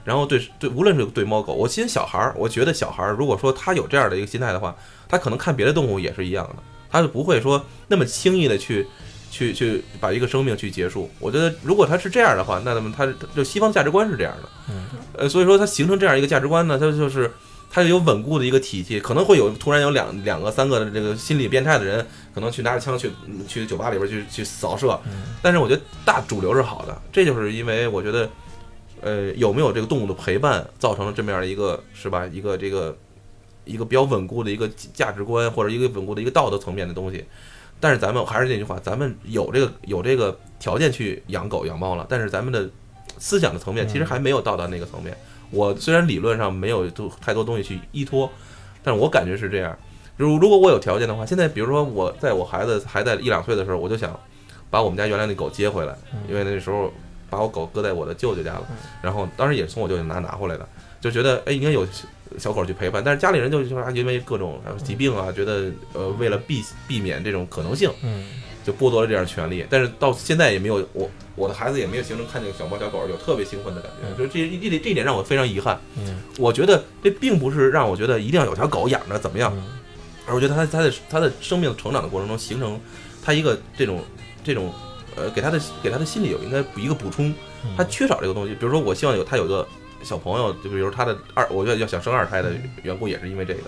[0.08, 4.74] 然后对对，无论是对猫狗，我其实小孩儿，我觉得小孩儿如果说他有这样的一个心态的话，
[5.10, 8.88] 他可能看别的动物也是一样的，他就不会说那么轻易的去
[9.30, 11.12] 去去把一个生命去结束。
[11.20, 14.86] 我觉得如果他是这样的话，那那么他就西方价值观是这样的，嗯，
[15.18, 17.30] 呃，所以说他形成这样一个价值观呢，他就是
[17.70, 24.98] 他有稳固的一个体系，可能会有突然有两两个三个的这个心理变态的人，可能去拿着枪去嗯去酒吧里边去去扫射，
[25.42, 28.30] 但是我觉得大主流是好的，这就是因为我觉得，
[29.02, 32.26] 呃，有没有这个动物的陪伴，造成了这么样的一个是吧？
[32.28, 32.98] 一个这个
[33.66, 37.26] 一个比较稳固的一个价值观，或者一个稳固的一个道德层面的东西。
[37.80, 42.68] 但是咱们还是那句话，咱们有这个有这个条件去养狗养猫了，但是咱们的
[43.20, 45.16] 思想的层面其实还没有到达那个层面。
[45.52, 48.30] 我虽然理论上没有都太多东西去依托，
[48.84, 49.78] 但是我感觉是这样。
[50.18, 54.20] 如如果我有条件的话，现在比如说我在我孩子还在一两岁的时候，我就想
[54.72, 55.96] 把我们家原来那狗接回来，
[56.28, 56.92] 因为那时候
[57.30, 58.68] 把我狗搁在我的舅舅家了，
[59.02, 60.68] 然后当时也是从我舅舅拿拿回来的，
[61.02, 61.88] 就觉得哎应该有
[62.38, 68.26] 小狗去陪伴，但是家里人就说啊因为各种呃疾病啊，觉得呃为了避避免这种可能性，嗯，
[68.64, 69.66] 就剥夺了这样权利。
[69.70, 75.80] 但是到现在也没有我我的孩子也没有形成看见小猫小狗有特别兴奋的感觉，就是这一这这一点让我非常遗憾。
[75.98, 79.64] 嗯，我觉得这并不是让我觉得一定要有条狗养着怎么样，嗯
[80.30, 82.78] 而我觉得它它的它的生命成长的过程中形成
[83.24, 84.04] 它一个这种
[84.44, 84.74] 这种
[85.18, 87.34] 呃给他的给他的心理有应该一个补充，
[87.76, 88.54] 他缺少这个东西。
[88.54, 89.68] 比如说我希望有他有个
[90.04, 92.54] 小朋友，就比如他的二，我觉得要想生二胎的
[92.84, 93.62] 缘故也是因为这个，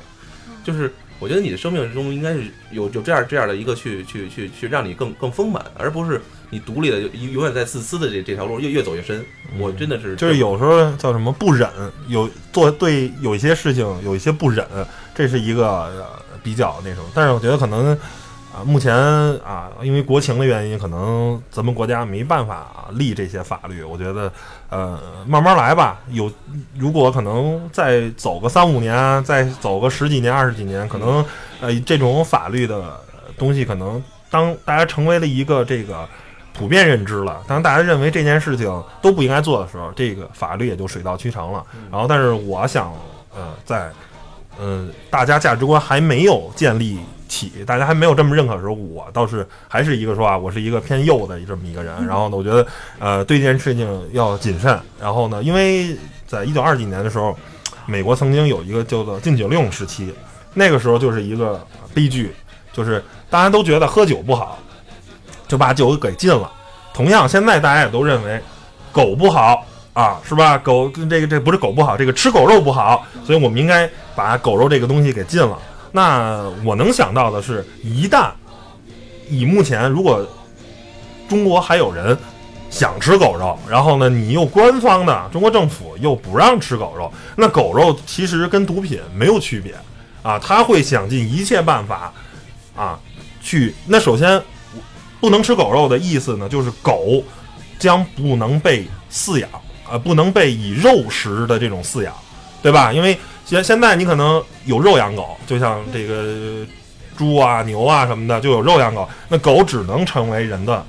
[0.63, 9.25] 就是我觉得你的生命中应该是有有这样这样的一个去去去去让你更更丰满，而不是你独立的永永远在自私的这这条路越越走越深。
[9.57, 11.67] 我真的是就是有时候叫什么不忍，
[12.07, 14.65] 有做对有一些事情有一些不忍，
[15.15, 16.05] 这是一个、呃、
[16.43, 17.05] 比较那什么。
[17.13, 17.97] 但是我觉得可能
[18.53, 23.83] 啊、目前啊，因为国情的原因，可能咱们国家没办法、立这些法律。
[23.83, 24.31] 我觉得
[24.69, 25.99] 呃，慢慢来吧。
[26.09, 26.31] 有
[26.77, 31.23] 如果可能再走个三五年，再走个十几年、二十几年，可能
[31.61, 32.99] 呃这种法律的
[33.37, 36.07] 东西，可能当大家成为了一个这个。
[36.51, 41.65] 普遍认知了，当大家认为这件事情都不应该做的时候，这个法律也就水到渠成了。
[41.89, 42.91] 然后，但是我想，
[43.33, 43.89] 呃，在
[44.59, 52.05] 呃大家价值观还没有建立起，大家还没有这么认可的时候，我倒是还是一个说啊，我是一个偏右的这么一个人。
[52.05, 52.67] 然后呢，我觉得
[52.99, 54.77] 呃对这件事情要谨慎。
[54.99, 55.95] 然后呢，因为
[56.27, 57.33] 在一九二几年的时候，
[57.85, 60.13] 美国曾经有一个叫做禁酒令时期，
[60.53, 62.35] 那个时候就是一个悲剧，
[62.73, 64.59] 就是大家都觉得喝酒不好。
[65.47, 66.51] 就把酒给禁了。
[66.93, 68.39] 同样，现在大家也都认为
[68.91, 70.55] 狗不好啊，是吧？
[70.59, 75.57] 狗跟这个这不是狗不好，这个吃狗肉不好，所以我们应该把狗肉这个东西给禁了。
[75.91, 78.31] 那我能想到的是，一旦
[79.29, 80.27] 以目前如果
[81.27, 82.17] 中国还有人
[82.69, 89.73] 想吃狗肉，然后呢，你又官方的中国政府又不让吃狗肉，那狗肉其实跟毒品没有区别
[90.21, 92.13] 啊，他会想尽一切办法
[92.75, 92.99] 啊
[93.41, 93.73] 去。
[93.85, 94.41] 那首先。
[95.21, 97.21] 不能吃狗肉的意思呢，就是狗
[97.77, 99.49] 将不能被饲养，
[99.91, 102.13] 呃，不能被以肉食的这种饲养，
[102.61, 102.93] 对吧？
[102.93, 103.19] 因为
[103.49, 106.63] 现现在你可能有肉养狗，就像这个
[107.17, 110.85] 猪啊、牛啊什么的，就有肉养狗，那狗只能成为人的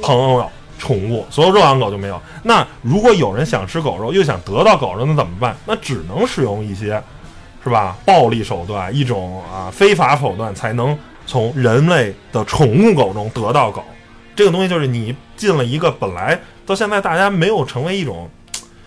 [0.00, 2.22] 朋友、宠物，所有肉养狗就没有。
[2.44, 5.56] 那如果有人想吃狗肉，又想得到狗肉，那怎么办？
[5.66, 7.02] 那只能使用一些
[7.64, 7.96] 是吧？
[8.06, 13.82] 暴力手段，一种啊非法手段，才能从人类的宠物狗中得到狗。
[14.36, 18.30] 这个东西就是你进了一个本来到现在大家没有成为一种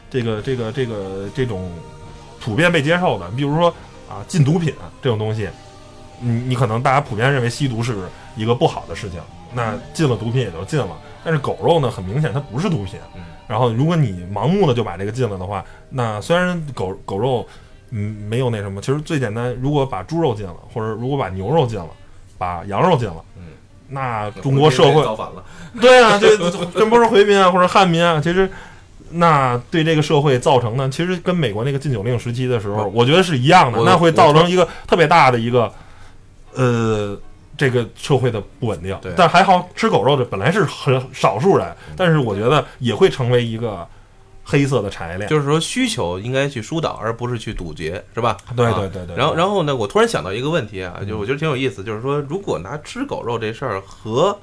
[0.09, 1.69] 这个这个这个这种
[2.45, 3.69] 普遍被接受的，比如说
[4.07, 4.71] 啊禁毒品
[5.01, 5.49] 这种东西，
[6.19, 7.95] 你你可能大家普遍认为吸毒是
[8.35, 9.19] 一个不好的事情，
[9.51, 10.95] 那禁了毒品也就禁了。
[11.23, 12.99] 但是狗肉呢，很明显它不是毒品。
[13.15, 17.47] 嗯然后如果你盲目的就把这个禁了的话，那虽然狗狗肉
[17.91, 21.89] 嗯没有那什么，其实最简单，如果把猪肉禁了，或者如果把牛肉禁了，
[22.39, 23.43] 把羊肉禁了，嗯，
[23.87, 25.43] 那中国社会造反了，
[25.79, 26.35] 对啊，这
[26.71, 28.49] 真不是回民啊，或者汉民啊，其实
[29.11, 35.71] 那对这个社会造成呢，其实跟美国那个禁酒令时期的时候，我觉得是一样的，那会造成一个特别大的一个
[36.53, 37.17] 呃
[37.57, 39.13] 这个社会的不稳定对。
[39.15, 43.87] 但还好吃狗肉的本来是很少数人，但是我觉得也会成为一个
[44.43, 45.29] 黑色的产业链。
[45.29, 48.35] 就是说需求应该去疏导，而不是去堵截，是吧？
[48.55, 49.15] 对啊对对对。
[49.15, 54.37] 然后，然后呢，我突然想到一个问题啊，嗯就我觉得挺有意思，就是说，如果拿吃狗肉这事儿和，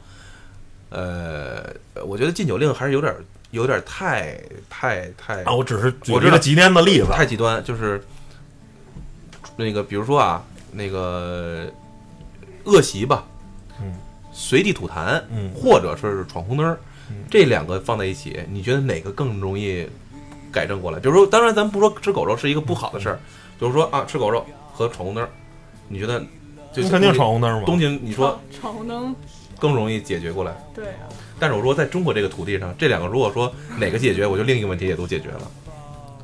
[0.88, 1.64] 呃，
[2.06, 3.22] 我觉得禁酒令还是有点儿
[3.52, 4.36] 有点太
[4.68, 8.02] 太太啊，我只是举一个极端的例子，太极端，就是
[9.56, 10.42] 那个比如说啊，
[10.72, 11.70] 那个
[12.64, 13.24] 恶习吧，
[13.80, 13.94] 嗯，
[14.32, 16.76] 随地吐痰，嗯或者说是闯红灯
[17.30, 19.86] 这两个放在一起，你觉得哪个更容易
[20.50, 20.98] 改正过来？
[20.98, 23.20] 比如说，当然咱不说吃狗肉是一个不好的事儿，
[23.58, 25.28] 比如说啊，吃狗肉和闯红灯儿，
[25.88, 26.18] 你觉得
[26.72, 27.66] 就你肯定闯红灯嘛。
[27.66, 29.14] 东京，你说闯红灯，
[29.58, 30.56] 更容易解决过来。
[30.74, 31.04] 对啊，
[31.42, 35.50] 但是我说，在中国这个土地上，这两个如果说哪个解决，我就另一个问题也都解决了。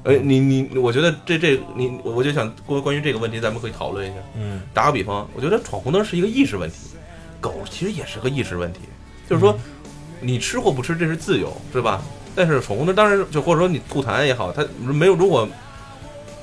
[0.05, 4.15] 呃，你你，我觉得这这你，我我就想关关于这个问题，咱们可以讨论一下。
[4.37, 6.77] 嗯，打个比方，我觉得闯红灯是一个意识问题，
[7.41, 8.79] 狗其实也是个意识问题，
[9.29, 9.59] 就是说
[10.21, 12.01] 你吃或不吃这是自由，是吧？
[12.37, 15.49] 但是闯红灯当然就或者说你吐痰也好，它没有如果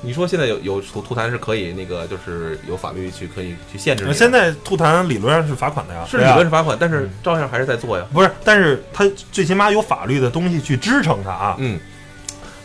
[0.06, 6.34] 你说现在有有吐吐痰是可以那个就是有法律去可以去限制你的，现在吐痰理论上是罚款的呀，是理对啊。
[6.36, 7.10] 论是罚款，但是嗯。
[7.24, 8.06] 照样还是在做呀。
[8.12, 11.56] 不是，但是他最起码有法律的东西去支撑他啊。
[11.58, 11.80] 嗯，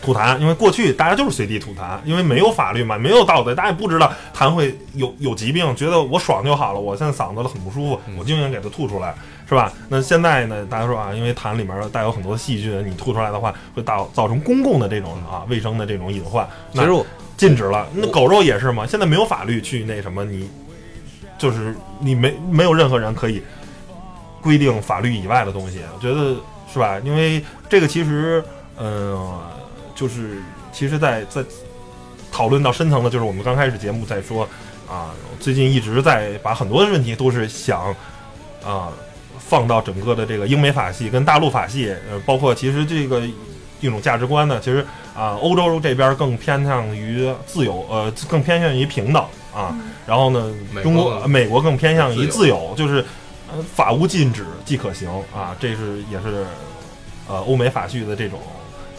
[0.02, 9.14] 吐痰，因为过去大家就是随地吐痰，因为没有法律嘛，没有道德，大家也不知道痰会有有疾病，觉得我爽就好了，我现在嗓子很不舒服，嗯我就应该给它吐出来，
[9.48, 9.72] 是吧？
[9.90, 16.84] 那现在呢，大家说啊，因为痰里面带有很多细菌，你吐出来的话，会造造成公共的这种啊卫生的这种隐患，那
[17.38, 17.88] 禁止了。
[17.94, 20.50] 那狗肉也是嘛，现在没有法律去那什么，你
[21.38, 23.42] 就是你没没有任何人可以
[24.42, 26.36] 规定法律以外的东西，我觉得
[26.72, 27.00] 是吧？
[27.04, 28.44] 因为这个其实，
[28.78, 29.42] 呃，
[30.02, 30.42] 就是
[30.74, 31.44] 其实在，在
[32.32, 34.50] 讨论到深层的，就是我们刚开始节目在说
[34.90, 37.96] 啊，最近一直在把很多的问题都是想
[38.66, 38.90] 啊
[39.38, 43.22] 放到整个的这个英美法系跟大陆法系，呃，包括其实这个
[43.80, 44.84] 一种价值观呢，其实
[45.16, 49.24] 啊，欧洲这边更偏向于自由，呃，更偏向于平等
[49.54, 49.78] 啊。
[50.08, 53.06] 然后呢美，国中国、美国更偏向于自自由，就是
[53.54, 55.56] 呃，法无禁止即可行啊。
[55.60, 56.44] 这是也是
[57.28, 58.40] 呃欧美法系的这种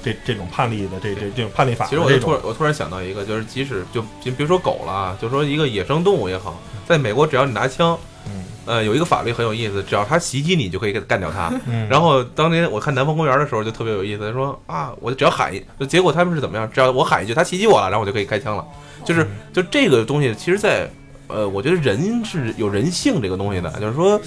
[0.02, 11.52] 这这种判例的这这这种判例法其实我就突然我突然想到一个，就是即使就就别说狗了啊，就说一个野生动物也好，在美国只要你拿枪，嗯呃，有一个法律很有意思，只要它袭击你，就可以给它干掉它。
[11.66, 16.70] 嗯，然后当年我看南方公园的时候就特别有意思，他说啊，我只要喊一，就结果他们是怎么样？
[16.72, 18.64] 只要我喊一句，它袭击我了，然后我就可以开枪了。
[19.04, 20.88] 就是就这个东西，其实在
[21.26, 24.20] 呃，我觉得人是有人性这个东西的，就是说，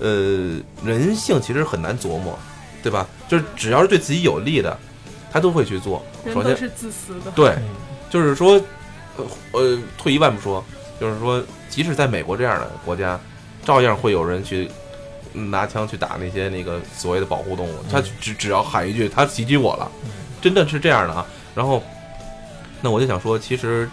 [0.00, 2.38] 呃，人性其实很难琢磨，
[2.82, 3.06] 对吧？
[3.28, 4.76] 就是只要是对自己有利的，
[5.32, 6.04] 他都会去做。
[6.26, 7.30] 首先，人都是自私的。
[7.34, 7.62] 对，嗯
[8.10, 8.60] 就是说，
[9.16, 10.62] 呃呃，退一万步说，
[11.00, 13.18] 就是说，即使在美国这样的国家，
[13.64, 14.70] 照样会有人去
[15.32, 17.74] 嗯拿枪去打那些那个所谓的保护动物。
[17.90, 19.90] 他只只要喊一句“他袭击我了”，
[20.42, 21.24] 真的是这样的啊。
[21.54, 21.82] 然后，
[22.82, 23.88] 那我就想说，其实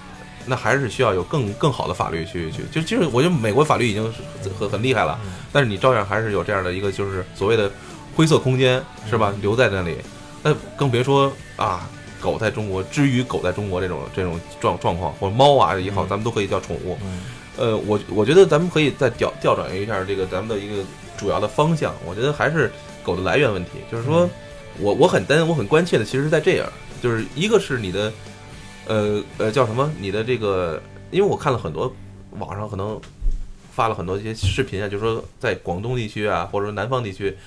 [0.45, 5.17] 那还是需要有更更好的法律去去，就就是我觉得美国法律已经是很很厉害了，
[5.51, 7.71] 但是你照样还是有这样的一个就是所谓的
[8.15, 9.33] 灰色空间，是吧？
[9.41, 9.97] 留在那里，
[10.43, 11.89] 那更别说啊。
[12.21, 16.97] 狗在中国，至于狗在中国这种这种状状况，或者猫啊也好，咱们都可以叫宠物。
[17.01, 17.21] 嗯
[17.55, 20.83] 呃，我我觉得咱们可以再调调转一下这个咱们的一个
[21.17, 21.95] 主要的方向。
[22.05, 22.69] 我觉得还是
[23.03, 24.29] 狗的来源问题，就是说
[24.79, 26.67] 我我很担我很关切的，其实是在这样，
[27.01, 28.11] 就是一个是你的，
[28.87, 29.89] 呃呃叫什么？
[29.97, 30.81] 你的这个，
[31.11, 31.89] 因为我看了很多
[32.31, 32.99] 网上可能
[33.71, 37.37] 发了很多一些视频啊，就是说在广东地区啊，或者说南方地区。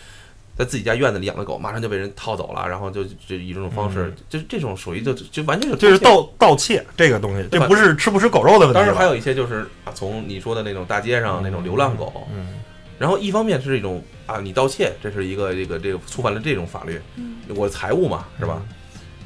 [0.57, 8.74] 在自己家院子里养的狗，马上就被人套走了，然后就就以这种方式，就这种属于就就完全就就是盗盗盗窃这个东西，对吧这不是吃不吃狗肉的问题。
[8.74, 12.61] 当然还有一些就是啊，从你说的那种大街上那种流浪狗，嗯
[12.98, 17.00] 然后一方面是一种啊，你盗窃，这是一个这个这个触犯了这种法律，
[17.48, 18.62] 我财物嘛，是吧？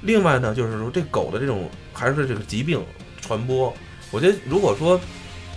[0.00, 2.82] 另外呢，就是说这狗的这种还是这个疾病
[3.20, 3.74] 传播，
[4.12, 4.98] 我觉得如果说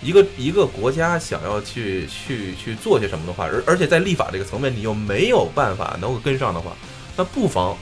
[0.02, 6.72] 一个一个国家想要去去去做些什么的话，而而且在立法这个层面你又没有办法能够跟上的话，
[7.16, 7.76] 那不妨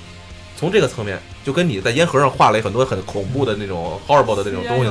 [0.56, 4.90] 从这个层面，就跟你在烟盒上画了很多很恐怖的那种 horrible 的那种东西。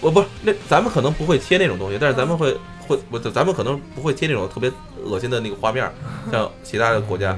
[0.00, 2.54] 我不是那咱们可能不会贴那种东西，但是咱们会
[2.86, 4.70] 会我咱们可能不会贴那种特别
[5.02, 5.90] 恶心的那个画面，
[6.30, 7.34] 像其他的国家，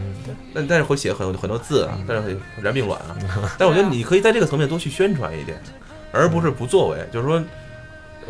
[0.53, 3.17] 但但是会写很很多字啊，但是会燃并卵啊。
[3.57, 5.63] 但我觉得你可以在这个层面多去宣传一点，
[6.11, 6.99] 而不是不作为。
[7.13, 7.41] 就是说，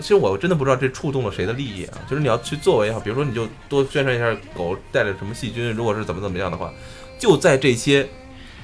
[0.01, 1.99] 其实我真的不知道这触动了谁的利益啊。
[2.09, 6.72] 就是你要去作为也好，比如说你就多宣传一下狗带着什么细菌，如果是怎么怎么样的话，
[7.18, 8.09] 就在这些。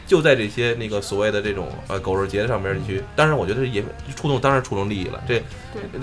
[0.04, 3.82] 就在这些那个所谓的这种呃狗肉节上面，你去，当然我觉得也
[4.14, 5.22] 触动，当然触动利益了。
[5.26, 5.40] 这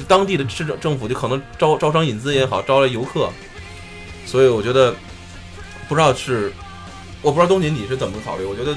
[0.07, 3.29] 当地的市政政府就可能招招商引资也好，招来游客，
[4.25, 4.95] 所以我觉得
[5.87, 6.51] 不知道是，
[7.21, 8.45] 我不知道东锦你是怎么考虑。
[8.45, 8.73] 我觉得，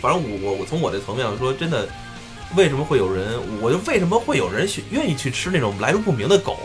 [0.00, 1.86] 反正我我我从我的层面说，真的，
[2.56, 6.58] 为什么会有人，我就为什么会有人去愿意去吃那种来路不明的狗？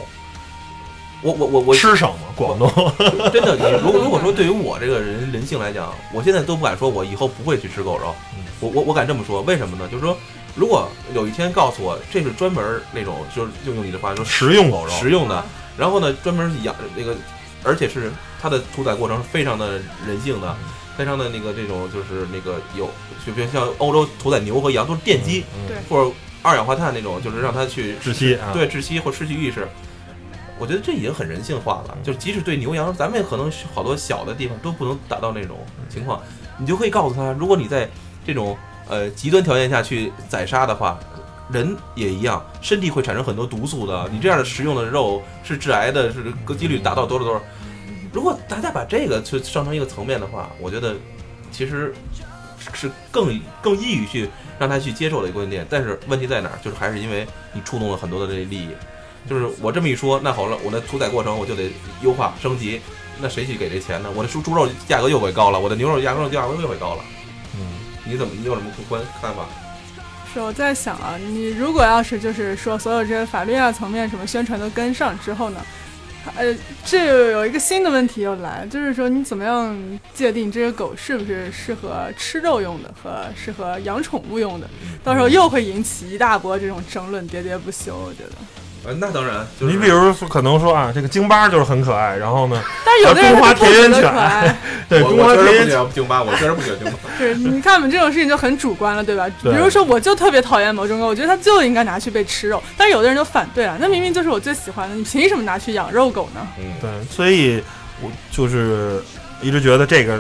[1.22, 2.16] 我我我我吃什么？
[2.36, 2.70] 广东
[3.32, 8.14] 真的，你如果如果说对于我这个人人性来讲，我现在都不敢说，我以后不会去吃狗肉。
[8.60, 9.88] 我我我敢这么说，为什么呢？
[9.90, 10.16] 就是说，
[10.54, 15.44] 如果有一天告诉我这是专门那种，就是就用你的话说食用狗肉，食用的，
[15.78, 17.16] 然后呢，专门养那个，
[17.66, 18.12] 而且是
[18.42, 20.56] 它的屠宰过程是非常的人性的，
[20.96, 22.86] 非常的那个这种就是那个有，
[23.26, 25.78] 就比如像欧洲屠宰牛和羊都是电击，嗯对。
[25.90, 29.68] 或者二氧化碳那种，就是让它去窒息啊，对窒息或失去意识。
[30.58, 35.58] 我觉得这已经很人性化了，就是即使对牛羊，咱们可能好多小的地方都不能达到那种
[35.90, 36.22] 情况，
[36.58, 37.90] 你就可以告诉他，如果你在
[38.26, 38.58] 这种
[38.88, 40.98] 呃极端条件下去宰杀的话，
[41.52, 44.10] 人也一样，身体会产生很多毒素的。
[44.12, 47.42] 你这样的食用的肉是致癌的，是个几率达到多少多少。
[48.12, 50.96] 如果大家把这个去上升一个层面的话，我觉得
[51.52, 51.94] 其实
[52.74, 55.66] 是更更易于去让他去接受的一个观点。
[55.70, 56.60] 但是问题在哪儿？
[56.64, 58.70] 就是还是因为你触动了很多的这些利益。
[59.30, 61.72] 就是我这么一说，那好了，我的屠宰过程我就得
[62.04, 62.80] 优化升级，
[63.20, 64.10] 那谁去给这钱呢？
[64.16, 67.04] 我的猪猪肉价格又会高了，我的牛肉价格价格又会高了。
[67.56, 67.60] 嗯，
[68.04, 69.46] 你怎么你有什么观看法？
[70.36, 75.62] 是我在想啊，你如果要是就是说所有这些法律啊层面什么宣传都跟上之后呢，
[76.36, 76.54] 呃，
[76.86, 79.74] 这又有一个新的问题又来，就是说你怎么样
[80.14, 84.70] 界定这些狗是不是适合吃肉用的和适合养宠物用的？
[85.06, 87.96] 到时候又会引起一大波这种争论，喋喋不休。
[87.98, 88.32] 我觉得，
[88.88, 94.56] 呃，那当然，就是、你比如说，可能说啊，这个京巴就是很可爱，然后呢，但是有的人中华田园犬可爱。
[94.88, 96.98] 对我中华田园我确实不喜欢京巴，我确实不喜欢京巴。
[97.18, 99.28] 是，你看我们这种事情就很主观了，对吧？
[99.42, 106.48] 比如说，我就特别讨厌某种狗，我觉得它就应该拿去被吃肉，但是有的人就反对了，那明明就是我最喜欢的，你凭什么拿去养肉狗呢？
[106.60, 107.64] 嗯，对，所以
[108.02, 109.02] 我就是
[109.42, 110.20] 一直觉得这个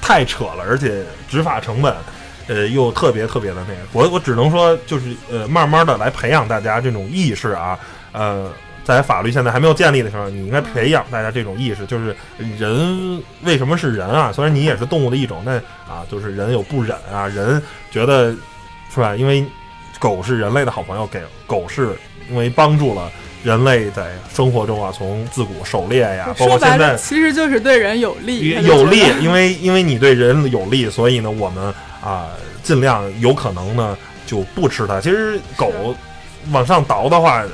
[0.00, 1.94] 太扯了，而且执法成本，
[2.48, 3.80] 呃，又特别特别的那个。
[3.92, 7.78] 我我只能说，就是呃，慢慢的来培养大家这种意识啊，
[8.12, 8.50] 呃。
[8.84, 12.16] 在法律现在还没有建立的时候，你应该培养大家这种意识，就是
[12.58, 14.32] 人为什么是人啊？
[14.32, 15.54] 虽然你也是动物的一种，但
[15.88, 17.62] 啊，就是人有不忍啊，人
[17.92, 18.34] 觉得
[18.92, 19.14] 是吧？
[19.14, 19.46] 因为
[20.00, 21.96] 狗是人类的好朋友，给狗是
[22.28, 23.08] 因为帮助了
[23.44, 31.72] 人类在生活中啊，从自古狩猎呀，包括现在其实就是对人有利，有利，因为因为你对人有利，所以呢，我们
[32.02, 32.30] 啊、
[32.62, 33.96] 尽量有可能呢
[34.26, 35.00] 就不吃它。
[35.00, 35.72] 其实狗
[36.50, 37.44] 往上倒的话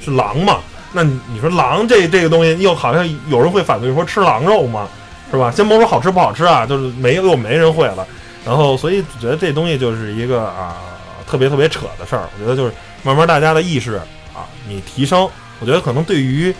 [0.00, 0.58] 是狼嘛，
[0.92, 4.88] 那你你说狼这这个东西，又好像有人会反对说吃狼肉嘛，
[5.30, 5.50] 是吧？
[5.50, 8.06] 先甭说好吃不好吃啊，就是没又没人会了。
[8.44, 10.76] 然后所以觉得这东西就是一个啊
[11.26, 12.28] 特别特别扯的事儿。
[12.38, 13.94] 我觉得就是慢慢大家的意识
[14.32, 15.28] 啊，你提升，
[15.58, 16.54] 我觉得可能对于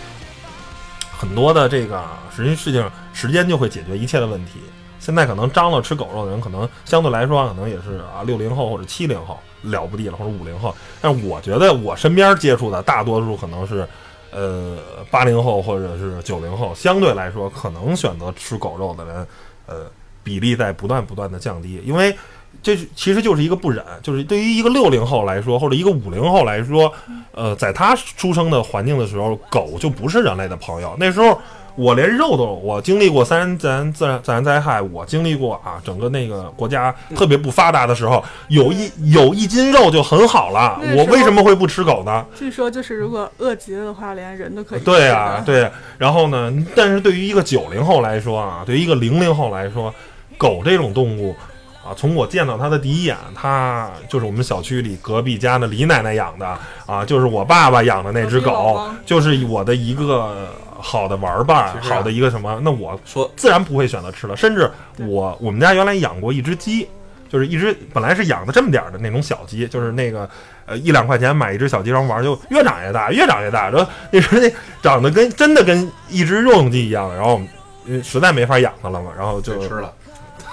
[1.09, 2.03] 很多的这个
[2.35, 4.59] 实际事情，时间就会解决一切的问题。
[4.99, 10.75] 现在可能张罗吃狗肉的人，可能相对来说可能也是啊六零后或者七零后了不地了，或者五零后。
[11.01, 13.87] 但我觉得我身边接触的大多数可能是，
[14.31, 14.77] 呃
[15.09, 19.27] 八零后或者是九零后，相对来说可能选择吃狗肉的人，
[19.65, 19.85] 呃
[20.23, 22.15] 比例在不断不断的降低，因为
[22.63, 26.91] 这其实就是一个不忍，就是对于一个六零后来说，或者一个五零后来说，
[27.31, 30.95] 呃，在他出生的环境的时候，狗就不是人类的朋友。
[30.99, 31.39] 那时候
[31.77, 42.25] 我连肉都，我经历过三然自然自然自然灾害，我经历过啊，整个那个国家特别不发达的时候，有一有一斤肉就很好了我为什么会不吃狗呢？
[42.35, 45.69] 据说就是如果饿极了的话，连人都可以吃对啊，对。
[45.99, 49.93] 然后呢，但是对于一个九零后来说啊，对于一个零零后来说，
[50.35, 51.35] 狗这种动物
[51.83, 56.57] 啊，从我见到它的第一眼，它就是我们小区里隔壁家的李奶奶养的
[56.87, 60.49] 啊，就是我爸爸养的那只狗，就是我的一个
[60.79, 64.35] 好的玩伴，其实啊好的一个什么，那我说自然不会选择吃了。
[64.37, 64.69] 甚至
[64.99, 66.87] 我我们家原来养过一只鸡，
[67.29, 70.29] 就是一只本来是养的这么点儿的那种小鸡，就是那个
[70.65, 74.51] 呃一两块钱买一只小鸡，然后玩儿就越长越大，越长越大，然后那时候那
[74.81, 77.41] 长得跟真的跟一只肉用鸡一样的，然后
[77.87, 79.93] 呃实在没法养它了嘛，然后就就吃了。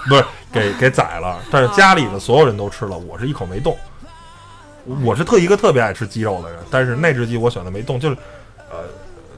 [0.06, 0.22] 不是
[0.52, 3.74] 给给宰了，但是家里的所有人都吃了，我是一口没动。
[5.02, 8.16] 我是特一个特别爱吃鸡肉的人，但是那只鸡我选择没动，就是
[8.70, 8.84] 呃，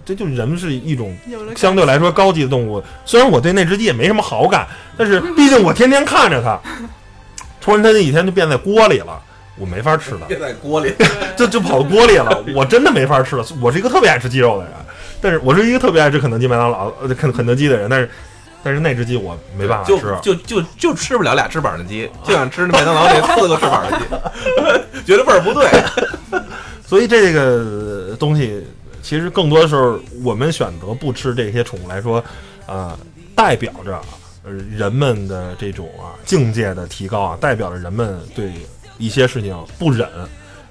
[0.06, 1.14] 这就是人是一种
[1.56, 2.80] 相对来说高级的动物。
[3.04, 4.64] 虽然我对那只鸡也没什么好感，
[4.96, 6.58] 但是 毕竟我天天看着它，
[7.60, 9.20] 突然它那一天就变在锅里了，
[9.58, 10.20] 我没法吃了。
[10.28, 10.94] 变在锅里，
[11.36, 13.44] 就就跑到锅里了，我真的没法吃了。
[13.60, 14.72] 我是一个特别爱吃鸡肉的人，
[15.20, 18.08] 但是我是一个特别爱吃肯德基、麦当劳、呃肯肯德基的人，但是
[18.62, 20.16] 但是那只鸡我没办法吃。
[20.22, 25.68] 就就就吃不了俩翅膀的鸡，就想吃那麦当劳那四个翅膀的鸡， 觉得味儿不对。
[26.86, 28.64] 所以这个东西，
[29.06, 32.22] 其实更多的时候我们选择不吃这些宠物来说，
[32.66, 32.98] 呃，
[33.36, 34.00] 代表着
[34.42, 38.50] 呃人们的这种啊境界的提高啊，代表着人们对
[38.98, 40.08] 一些事情不忍。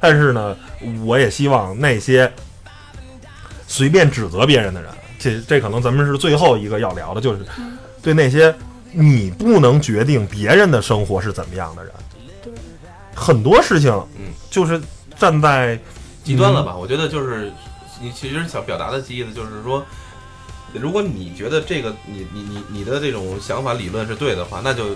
[0.02, 0.54] 但是呢，
[1.06, 2.30] 我也希望那些
[3.68, 7.40] 随便指责别人的人，这这可能咱们是最后一个要聊的，就是
[8.02, 8.54] 对那些
[8.92, 11.94] 你不能决定别人的生活是怎么样的人。
[13.16, 14.82] 很多事情，嗯，就是
[15.18, 15.80] 站在
[16.22, 16.76] 极端了吧？
[16.76, 17.50] 我觉得就是
[18.02, 19.86] 你其实想表达的意思就是说，
[20.74, 24.96] 如果你觉得这个你你你你的这种想法理论是对的话，那就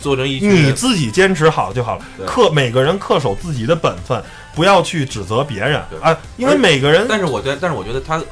[0.00, 2.26] 做成一你自己坚持好就好了，对。
[2.26, 4.22] 恪每个人恪守自己的本分，
[4.54, 6.00] 不要去指责别人对。
[6.00, 8.22] 啊，因为每个人但是我觉得，但是我觉得他，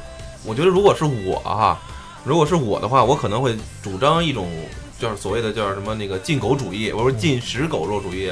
[0.43, 1.77] 我觉得如果是我哈，
[2.23, 4.49] 如果是我的话，我可能会主张一种
[4.97, 8.31] 就是所谓的叫什么那个禁狗主义，我说禁食狗肉主义，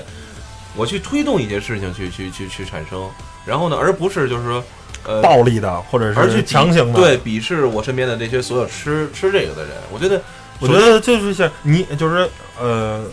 [0.76, 3.10] 我去推动一些事情去去去去产生，
[3.46, 4.64] 然后呢，而不是就是说
[5.06, 5.22] 呃。
[5.22, 10.22] 暴力的或者是而去鄙强行的，对，鄙视我身边的这些所有吃吃这个的人，我觉得
[10.60, 12.30] 我觉得就是像你就是
[12.60, 13.03] 呃，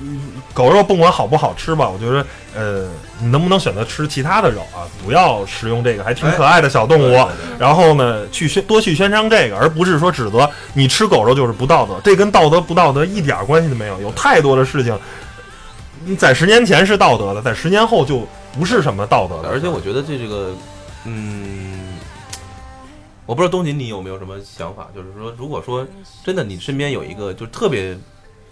[0.00, 0.20] 嗯
[0.52, 2.24] 狗肉不管好不好吃吧，我觉得
[2.54, 2.88] 呃，
[3.20, 4.86] 你能不能选择吃其他的肉啊？
[5.04, 7.28] 不要食用这个还挺可爱的小动物。
[7.58, 14.00] 然后呢，去宣多去宣扬这个，而不是说指责你吃狗肉就是不道德，这跟道德不道德一点关系都没有。
[14.00, 14.96] 有太多的事情，
[16.04, 18.26] 你在十年前是道德的，在十年后就
[18.56, 19.48] 不是什么道德的。
[19.48, 20.52] 而且我觉得这这个，
[21.04, 21.98] 嗯，
[23.26, 25.86] 我不知道东锦你有没有什么想法，就是说，如果说
[26.24, 27.96] 真的你身边有一个就特别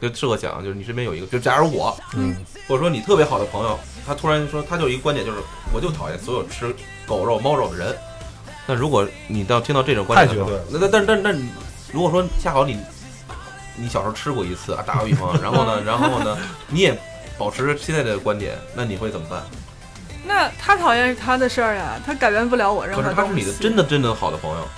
[0.00, 2.36] 就适合想，就是你身边有一个，就假如我，嗯，
[2.68, 5.38] 或者说你特别好的朋友，他突然说他就一个观点，就是
[5.72, 6.74] 我就讨厌所有吃
[7.06, 7.96] 狗肉、猫肉的人。
[8.66, 11.48] 那如果你到听到这种观点的时候那那但但但
[11.92, 12.78] 如果说恰好你
[13.76, 16.38] 你小时候吃过一次啊，打个比方，然后呢，然后呢，
[16.68, 16.96] 你也
[17.38, 19.42] 保持现在的观点，那你会怎么办？
[20.24, 23.16] 那他讨厌是他的事儿呀，他改变不了我任何东西。
[23.16, 24.68] 可是他是你的真的真的好的朋友，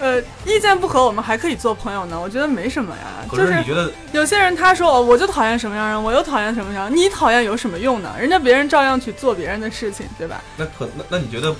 [0.00, 3.24] 呃，意见不合，我们还可以做朋友呢，我觉得没什么呀。
[3.28, 8.14] 可就是你觉得有些人他说哦我就讨厌什么样人，我又讨厌什么样，你讨厌有什么用呢？
[8.18, 10.40] 人家别人照样去做别人的事情，对吧？
[10.56, 11.54] 那可那那你觉得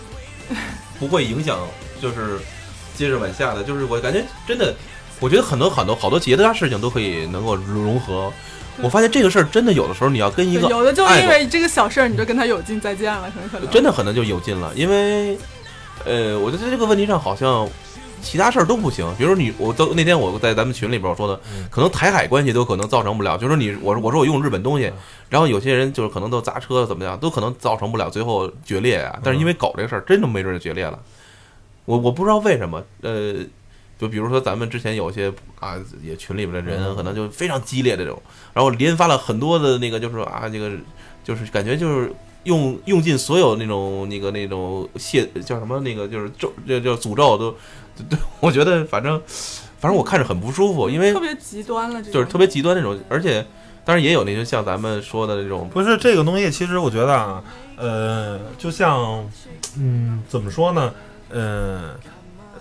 [1.00, 1.58] 不会影响
[2.00, 2.38] 就是
[2.94, 3.64] 接着往下的？
[3.64, 4.74] 就是我感觉真的，
[5.18, 8.32] 我觉得很多很多好多其他事情都可以能够融合。
[8.82, 13.70] 我发现这个事儿真的有的时候你要跟一个有的就因为这个小事儿，你就跟他有劲再见了，很可能。
[13.70, 15.36] 真的可能就有劲了，因为
[16.04, 17.68] 呃，我觉得在这个问题上好像
[18.22, 19.06] 其他事儿都不行。
[19.16, 23.36] 比如说你，我都那天我在咱们群里边我说的，嗯可能台海关系都可能造成不了。
[23.36, 24.92] 就是说你，我说我说我用日本东西，
[25.28, 29.18] 然后有些人就是可能都砸车怎么样，都可能造成不了最后决裂啊。
[29.22, 30.98] 但是因为狗这个事儿，真的没准就决裂了。
[31.84, 33.34] 我我不知道为什么，呃，
[33.98, 38.20] 就比如说咱们之前有些啊，也群里边的人嗯可能就非常激烈这种，
[38.52, 40.70] 然后连发了很多的那个，就是说啊，这个
[41.24, 42.12] 就是感觉就是
[42.44, 47.56] 用用尽所有那种那个那种谢叫什么那个就是咒就就诅咒都，
[48.08, 49.20] 对，我觉得反正
[49.78, 53.44] 反正我看着很不舒服，因为特别极端了，就是特别极端那种，而且
[53.84, 57.42] 当然也有那些像咱们说的那种，不是这个东西，其实我觉得啊，
[57.76, 59.26] 呃，就像，
[59.78, 60.92] 嗯，怎么说呢？
[61.30, 61.96] 呃，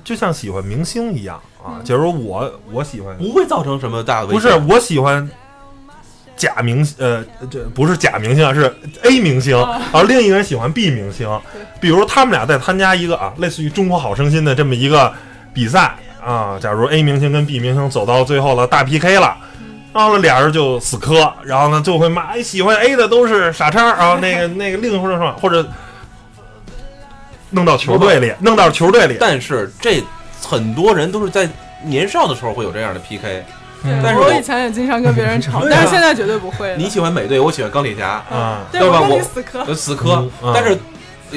[0.06, 1.84] 就像喜欢明星一样啊。
[1.84, 4.68] 假如我我喜欢，不会造成什么大的危不是险。
[4.70, 5.30] 我喜欢
[6.38, 11.28] 假明呃，这不是假明星啊，是 A 明星，啊而另一个人喜欢 B 明星。
[11.82, 15.12] 比如他们俩在参加一个啊，类似于《中国好声音》的这么一个
[15.54, 16.58] 比赛啊。
[16.60, 19.36] 假如 A 明星跟 B 明星走到最后了，大 PK 了。
[19.94, 25.66] 然后呢，俩人就死磕，然后呢就会骂，哎，喜欢 A 的都是傻叉，然后那个那个另或者说或者
[27.56, 30.04] 弄到球队里，弄到球队里，但是这
[30.44, 31.50] 很多人都是在
[31.84, 33.44] 年少的时候会有这样的 PK。
[33.84, 36.76] 对但是我我以前也经常跟别人吵， 但是现在绝对不会了。
[36.76, 40.28] 你喜欢美队，我喜欢钢铁侠，啊，对吧我死磕，呃死磕。
[40.54, 40.76] 但是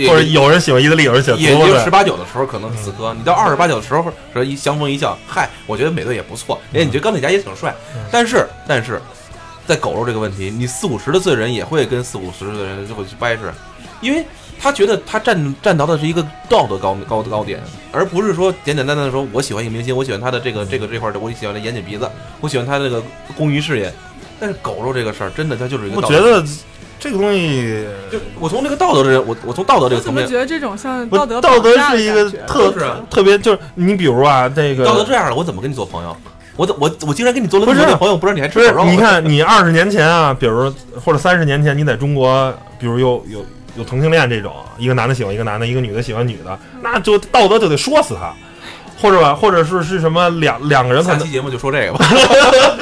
[0.08, 7.74] 或者有人喜欢意大利，有人喜欢也就十八九的时候可能死磕，你到二十八九的时候说一相逢一笑，嗨，我觉得美队也不错，哎，你觉得钢铁侠也挺帅，
[8.10, 9.00] 但是但是
[9.66, 13.42] 在狗肉这个问题，你四五十的岁人也会跟四五十的人就会去掰扯，
[14.00, 14.24] 因为
[14.60, 17.60] 他觉得他站站到的是一个道德高高高点，
[17.92, 22.08] 而不是说简简单单的说我喜欢一个明星，我喜欢他的这个这个这块儿的，我喜欢他眼睛鼻子，
[22.40, 23.02] 我喜欢他这个
[23.36, 23.92] 公益事业。
[24.40, 26.14] 但是狗肉这个事儿，真的它就是一个道德。
[26.14, 26.46] 我觉得
[27.00, 32.72] 这个东西就我从这个道德这，我我从道德这我怎么个层面，觉得这种像道德道德是一个特
[33.10, 36.16] 特别就是你比如啊，这个道德这样了，我怎么跟你做朋友？
[36.56, 38.84] 我怎我我竟然跟你做了不是那么多朋友，不知道你还吃狗肉？
[38.84, 40.72] 你看 你二十年前啊，比如
[41.04, 43.44] 或者三十年前，你在中国，比如有有
[43.78, 48.34] 有同性恋这种，一个男的喜欢一个男的，一个女的喜欢女的，那就道德就得说死他，
[49.00, 52.04] 或者吧，或者是是什么两两个人可能下期节目就说这个吧。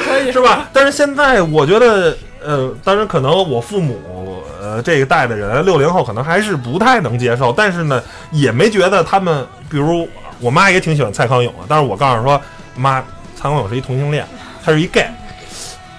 [0.04, 0.68] 可以 是吧？
[0.72, 10.08] 但是现在我觉得，呃，当然可能我父母呃这个代的人，六零后可能还是不太能接受，但是呢，也没觉得他们，比如
[10.40, 12.40] 我妈也挺喜欢蔡康永的，但是我告诉她说，
[12.74, 13.02] 妈，
[13.34, 14.26] 蔡康永是一同性恋，
[14.64, 15.06] 他是一 gay，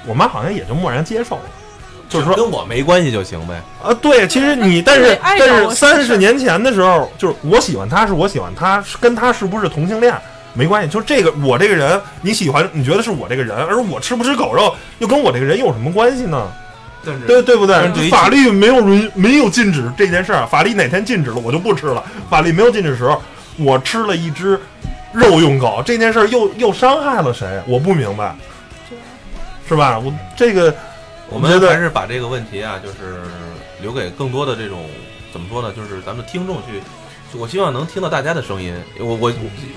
[0.08, 1.42] 我妈好像也就默然接受了。
[2.10, 3.62] 就是说，跟我没关系就行呗。
[3.84, 10.14] 啊，对，其实你，但是但是三十年前的时候，就是我喜欢他是我喜欢他，跟他是不是同性恋
[10.54, 16.48] 没关系，就是这个我这个人你喜欢，你觉得是我这个人，而我吃不吃狗肉又跟我这个人有什么关系呢？
[17.06, 17.90] 但是对对不对？
[17.94, 22.04] 对法律没有允没有禁止这件事儿，法律哪天禁止了我就不吃了。
[22.30, 23.22] 法律没有禁止的时候，
[23.58, 24.60] 我吃了一只
[25.14, 27.62] 肉用狗，这件事儿又又伤害了谁？
[27.68, 28.36] 我不明白，
[29.70, 30.00] 是吧？
[30.00, 30.76] 我这个
[31.30, 33.22] 我们还是把这个问题啊，就是
[33.82, 34.86] 留给更多的这种
[35.32, 35.74] 怎么说呢？
[35.76, 36.82] 就是咱们听众去，
[37.38, 38.74] 我希望能听到大家的声音。
[39.00, 39.34] 我我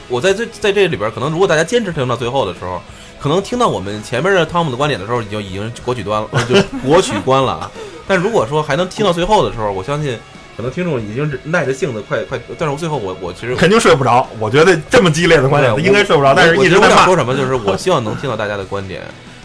[0.09, 2.81] 我在这在这里边，可能如果大家坚持听到最后的时候，
[3.21, 7.71] 可能听到我们前面的汤姆的观点的时候，已经已经国曲端了，呃就国曲关了啊。
[8.07, 10.17] 但如果说还能听到最后的时候，我相信
[10.57, 12.41] 可能听众已经是耐着性子快快。
[12.57, 14.27] 但是我最后我我其实肯定睡不着。
[14.39, 19.03] 我觉得这么激烈的观点对应该睡不着，但是我我一直在骂想说什么，就是我希望能听到大家的观点。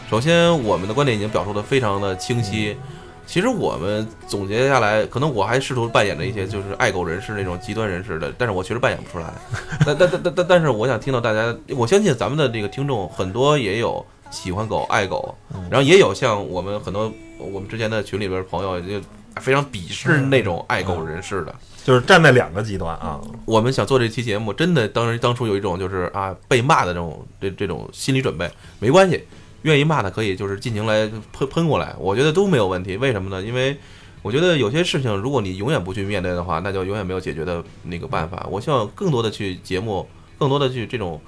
[0.09, 2.77] 首先，我们的观点已经表述的非常的清晰。
[3.25, 9.33] 其实我们总结下来，可能我还试图扮演着一些就是爱狗人士那种极端人士的，但是我确实扮演不出来。
[9.83, 15.33] 但但但但但但是，我想听到大家，我相信咱们的这个听众很多也有喜欢狗、爱狗，
[15.71, 19.01] 然后也有像我们很多我们之前的群里边的朋友就
[19.41, 21.55] 非常鄙视那种爱狗人士的。
[21.83, 23.19] 就是站在两个极端啊。
[23.45, 28.47] 我们想做这期节目，真的当时当初有一种就是啊被骂的这种这这种心理准备，
[28.77, 29.23] 没关系，
[29.65, 32.95] 愿意骂的可以就是尽情来喷喷过来，我觉得都没有问题。
[32.97, 33.43] 为什么呢？
[33.43, 33.75] 因为
[34.21, 38.47] 我觉得有些事情，如果你永远不去面对的话，那就永远没有解决的那个办法。
[38.51, 40.07] 我希望更多的去节目，
[40.37, 41.19] 更多的去这种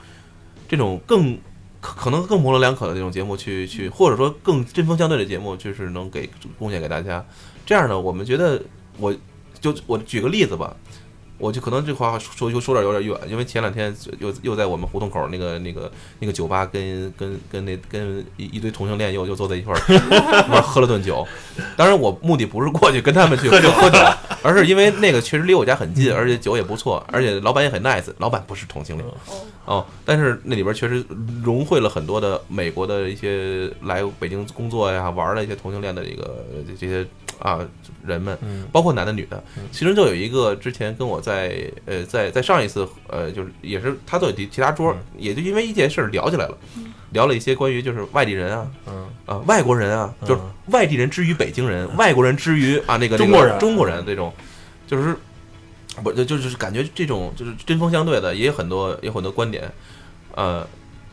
[0.68, 1.36] 这种更
[1.82, 6.30] 可可能更模棱两可的这种节目去去，或者说更针锋相对的节目，就是能给
[6.60, 7.26] 贡献给大家。
[7.66, 8.62] 这样呢，我们觉得
[8.98, 9.12] 我
[9.60, 10.76] 就我举个例子吧，
[11.38, 19.98] 我就可能这话说说说点有点远，因为前两天又又在我们胡同口那个那个那个酒吧跟跟跟那跟一一堆同性恋又又坐在一块儿一
[20.48, 21.26] 块儿喝了顿酒。
[21.76, 23.98] 当然，我目的不是过去跟他们去喝酒喝酒，
[24.42, 29.08] 而是因为那个确实离我家很近，而且酒也不错，而且老板也很 nice，老板不是同性恋
[29.66, 31.06] 哦，但是那里边确实
[31.44, 36.46] 融汇了很多的美国的一些来北京工作呀玩儿的一些同性恋的一个
[36.80, 37.06] 这些
[37.40, 37.60] 啊
[38.06, 38.38] 人们，
[38.72, 46.58] 包括男的女的，其中就有一个之前跟我在呃在在上一次呃就是也是他坐其其他桌，也就因为一件事儿聊起来了，
[47.12, 53.60] 聊了一些关于就是外地人啊嗯，啊外国人啊，就是外地人之于北京人，外国人之于啊那个中国人。
[53.60, 54.34] 中国人这种，
[54.88, 55.16] 就是
[56.02, 59.70] 不就就是感觉这种就是针锋相对的，也有很多有很多观点，
[60.36, 60.66] 呃。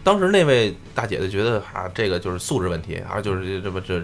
[0.04, 4.02] 当时那位大姐就觉得啊，这个就是素质问题，啊，就是这么这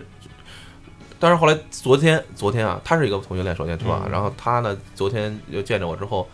[1.20, 4.00] 但是后来昨天昨天啊，他是一个同性恋，首先是吧？
[4.06, 6.26] 嗯然后他呢，昨天又见着我之后，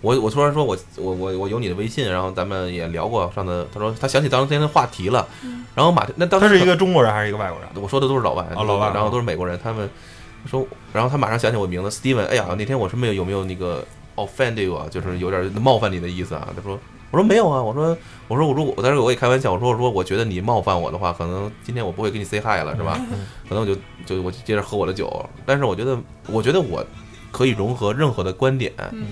[0.00, 3.32] 我我突然说我我我我有你的微信，然后咱们也聊过。
[3.34, 5.26] 上次他说他想起当天的话题了，
[5.74, 7.68] 然后马那当时他是一个中国人还是一个外国人？
[7.80, 9.88] 我说的都是老外，哦老外然后都是美国人，他们
[10.46, 13.82] 说，然后他马上想起我名字 Steven，哎呀，那天我是没有有没有那个
[14.16, 16.48] offend you 啊，就是有点冒犯你的意思啊？
[16.54, 16.78] 他说，
[17.10, 17.96] 我说没有啊，我说
[18.28, 22.98] 我说我如果但是我也开玩笑，我说我说我觉得你冒犯我的话，可能今天我不会跟你 say hi 了，是吧？
[23.48, 23.74] 可能我就
[24.04, 26.84] 就我就接着喝我的酒，但是我觉得我觉得我
[27.30, 28.72] 可以融合任何的观点。
[28.92, 29.04] 嗯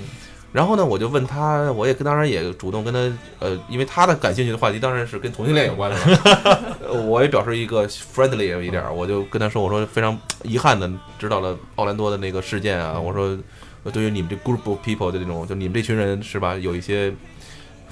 [0.53, 3.01] 然后呢，我就问他，我也跟当然也主动跟他，
[3.39, 5.97] 呃，因为他的感兴趣的话题当然是跟同性恋有关的
[7.09, 13.35] 我也表示一个 friendly 一点儿，我就跟他说，我说非常遗憾的知道了奥兰多的那个事件啊，我说
[13.85, 17.11] 呃对于你们这 group of people 的这种，就你们这群人是吧，有一些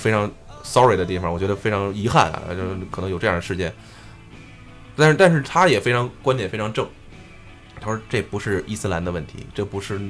[0.00, 0.28] 非常
[0.64, 3.72] sorry 的地方，我觉得非常遗憾啊，就是可能有这样的事件，
[4.96, 6.84] 但是但是他也非常观点非常正，
[7.80, 10.00] 他说这不是伊斯兰的问题，这不是。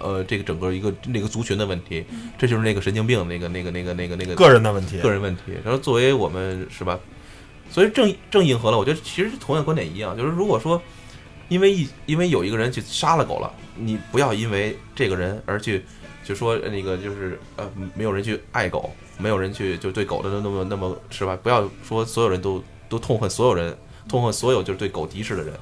[0.00, 2.04] 呃，这个整个一个那个族群的问题，
[2.38, 4.96] 这就是那个神经病，那个那个那个那个那个个人的问题。
[5.00, 5.42] 个人问题。
[5.64, 6.96] 然后作为我们是吧，
[7.68, 10.80] 所以正正应和了，我觉得其实同样观点一样，就是如果说
[11.48, 15.84] 因为一因为有一个人去杀了狗了，你不要因为这个人而去
[16.22, 21.36] 就说呃那个就是呃没有人去爱狗，没有人去就对狗的那么那么是吧？
[21.42, 23.76] 不要说所有人都都痛恨所有人，
[24.08, 25.52] 痛恨所有就是对狗敌视的人，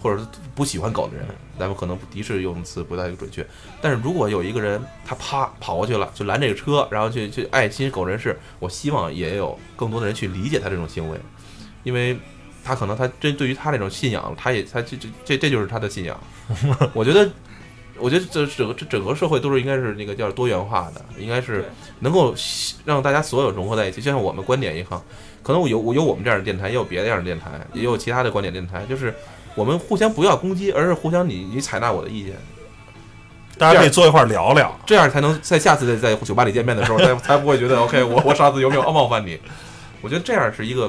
[0.00, 1.26] 或者是不喜欢狗的人，
[1.58, 3.44] 咱们可能敌视用词不太准确。
[3.80, 11.18] 但是如果有一个人他啪跑过去了，就拦这个车，然后去去爱心狗人士，我希望也有更多的人去理解他这种行为，
[11.82, 12.16] 因为
[12.62, 16.18] 他可能他针对于他这种信仰，他也他这这这这就是他的信仰。
[16.92, 17.30] 我觉得，
[17.98, 21.64] 我觉得这整个这整个社会都是应该是那个叫多元化的，应该是
[22.00, 22.34] 能够
[22.84, 24.00] 让大家所有融合在一起。
[24.00, 25.02] 就像我们观点一样，
[25.42, 29.14] 可能我有我有我们这样的电台，也有别的样的电台，也有其他的观点电台，就是
[29.54, 32.34] 我们互相不要攻击，而是互相你你采纳我的意见。
[33.56, 34.76] 大家可以坐一块儿聊聊。
[34.84, 39.38] 这样才能在下次在在酒吧里见面的时候，才才不会觉得 OK，我我上次有没有冒犯你？
[40.02, 40.88] 我觉得这样是一个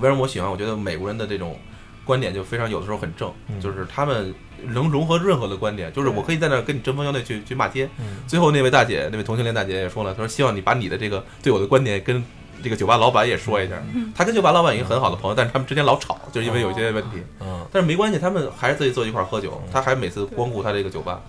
[0.00, 0.50] 为什么我喜欢？
[0.50, 1.58] 我觉得美国人的这种
[2.02, 4.34] 观点就非常有的时候很正，嗯就是他们
[4.70, 7.88] 能融合任何的观点，就是我可以在那儿跟你针锋相对去去骂街。
[7.98, 12.24] 嗯最后那位大姐，那位同性恋大姐也说了，她说希望你把你的这个对我的观点跟
[12.62, 13.74] 这个酒吧老板也说一下。
[14.14, 17.22] 她跟酒吧老板已经很好的朋友，但是他们之间老吵，就是因为有一些问题。
[17.40, 21.20] 嗯，但是没关系，他们还是自己坐一块儿喝酒，他还每次光顾他这个酒吧。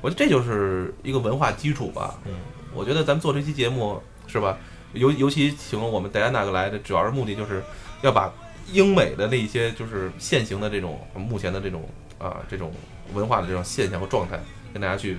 [0.00, 2.14] 我觉得这就是一个文化基础吧。
[2.24, 2.34] 嗯，
[2.74, 4.56] 我觉得咱们做这期节目是吧？
[4.92, 7.62] 尤尤其请我们戴安娜个来的，主要是目的就是
[8.02, 8.32] 要把
[8.72, 11.86] 英美的那一些就是现行的这种目前的这种
[12.18, 12.72] 啊这种
[13.14, 14.38] 文化的这种现象和状态，
[14.72, 15.18] 跟大家去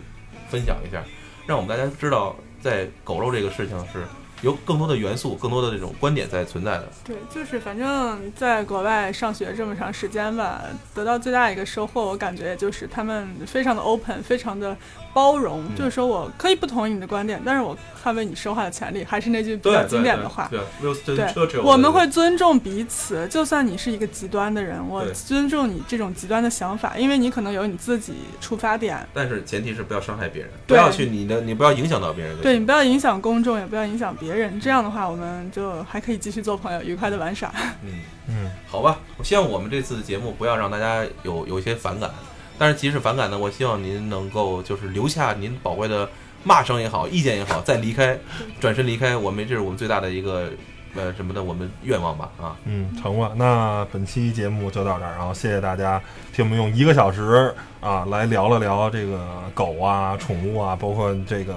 [0.49, 1.03] 分享一下，
[1.45, 4.05] 让我们大家知道，在狗肉这个事情是
[4.41, 6.87] 有更多的元素、更多的这种观点在存在的。
[7.03, 14.77] 对，就是反正在国外上学这么长时间吧，得到最大一个收获，我感觉就是他们非常的 open，非常的
[15.17, 15.63] 包容。
[15.69, 19.03] 嗯就是说我可以不同意你的观点，但是我捍卫你说话的权利。
[19.03, 20.47] 还是那句比较经典的话。
[20.51, 28.97] 对，Winston 对我们会尊重彼此，就算你是一个极端的人，我尊重你这种极端的想法，因为你可能有你自己出发点。
[29.13, 32.39] 但是前提是不要伤害别人，不要去你的，你不要影响到别人。
[32.41, 37.51] 对你不要影响公众，也不要影响别人，这样的话，我们就还可以继续做朋友，愉快的玩耍。
[37.83, 42.11] 嗯，嗯，好吧，我希望我们这次节目不要让大家有有一些反感，
[42.57, 46.09] 但是即使反感呢，我希望您能够就是留下您宝贵的
[46.43, 48.17] 骂声也好，意见也好，再离开，
[48.59, 50.49] 转身离开，我们这是我们最大的一个
[50.95, 52.55] 呃什么的，我们愿望吧啊。
[52.65, 53.33] 嗯，成了。
[53.35, 56.01] 那本期节目就到这儿，然后谢谢大家
[56.33, 61.55] 听我们用一个小时啊来聊了聊这个狗啊、宠物啊，包括这个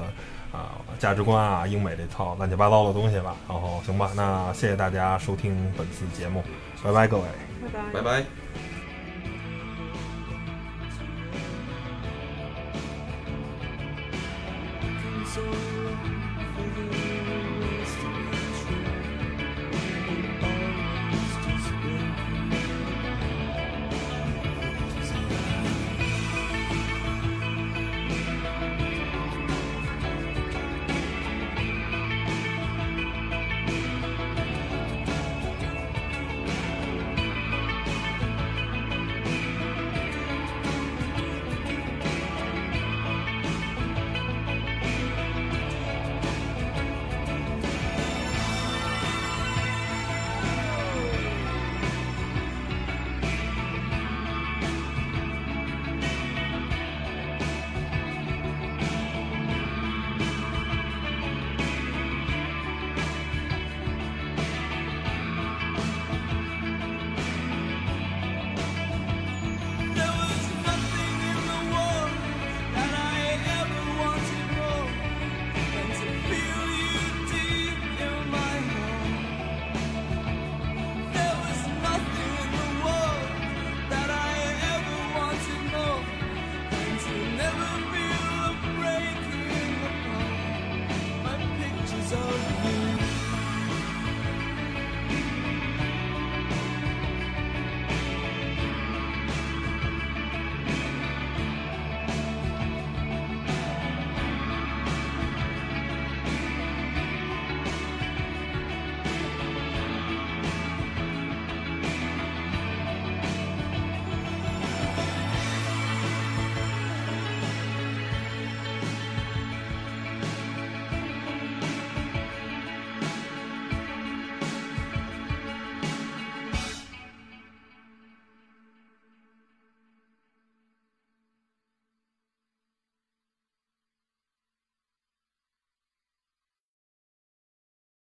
[0.53, 3.37] 啊价值观啊、英美这套乱七八糟的东西吧。
[3.49, 6.43] 然后行吧，那谢谢大家收听本次节目，
[6.83, 7.25] 拜拜各位。
[7.63, 8.40] 拜拜拜拜。
[15.31, 15.70] So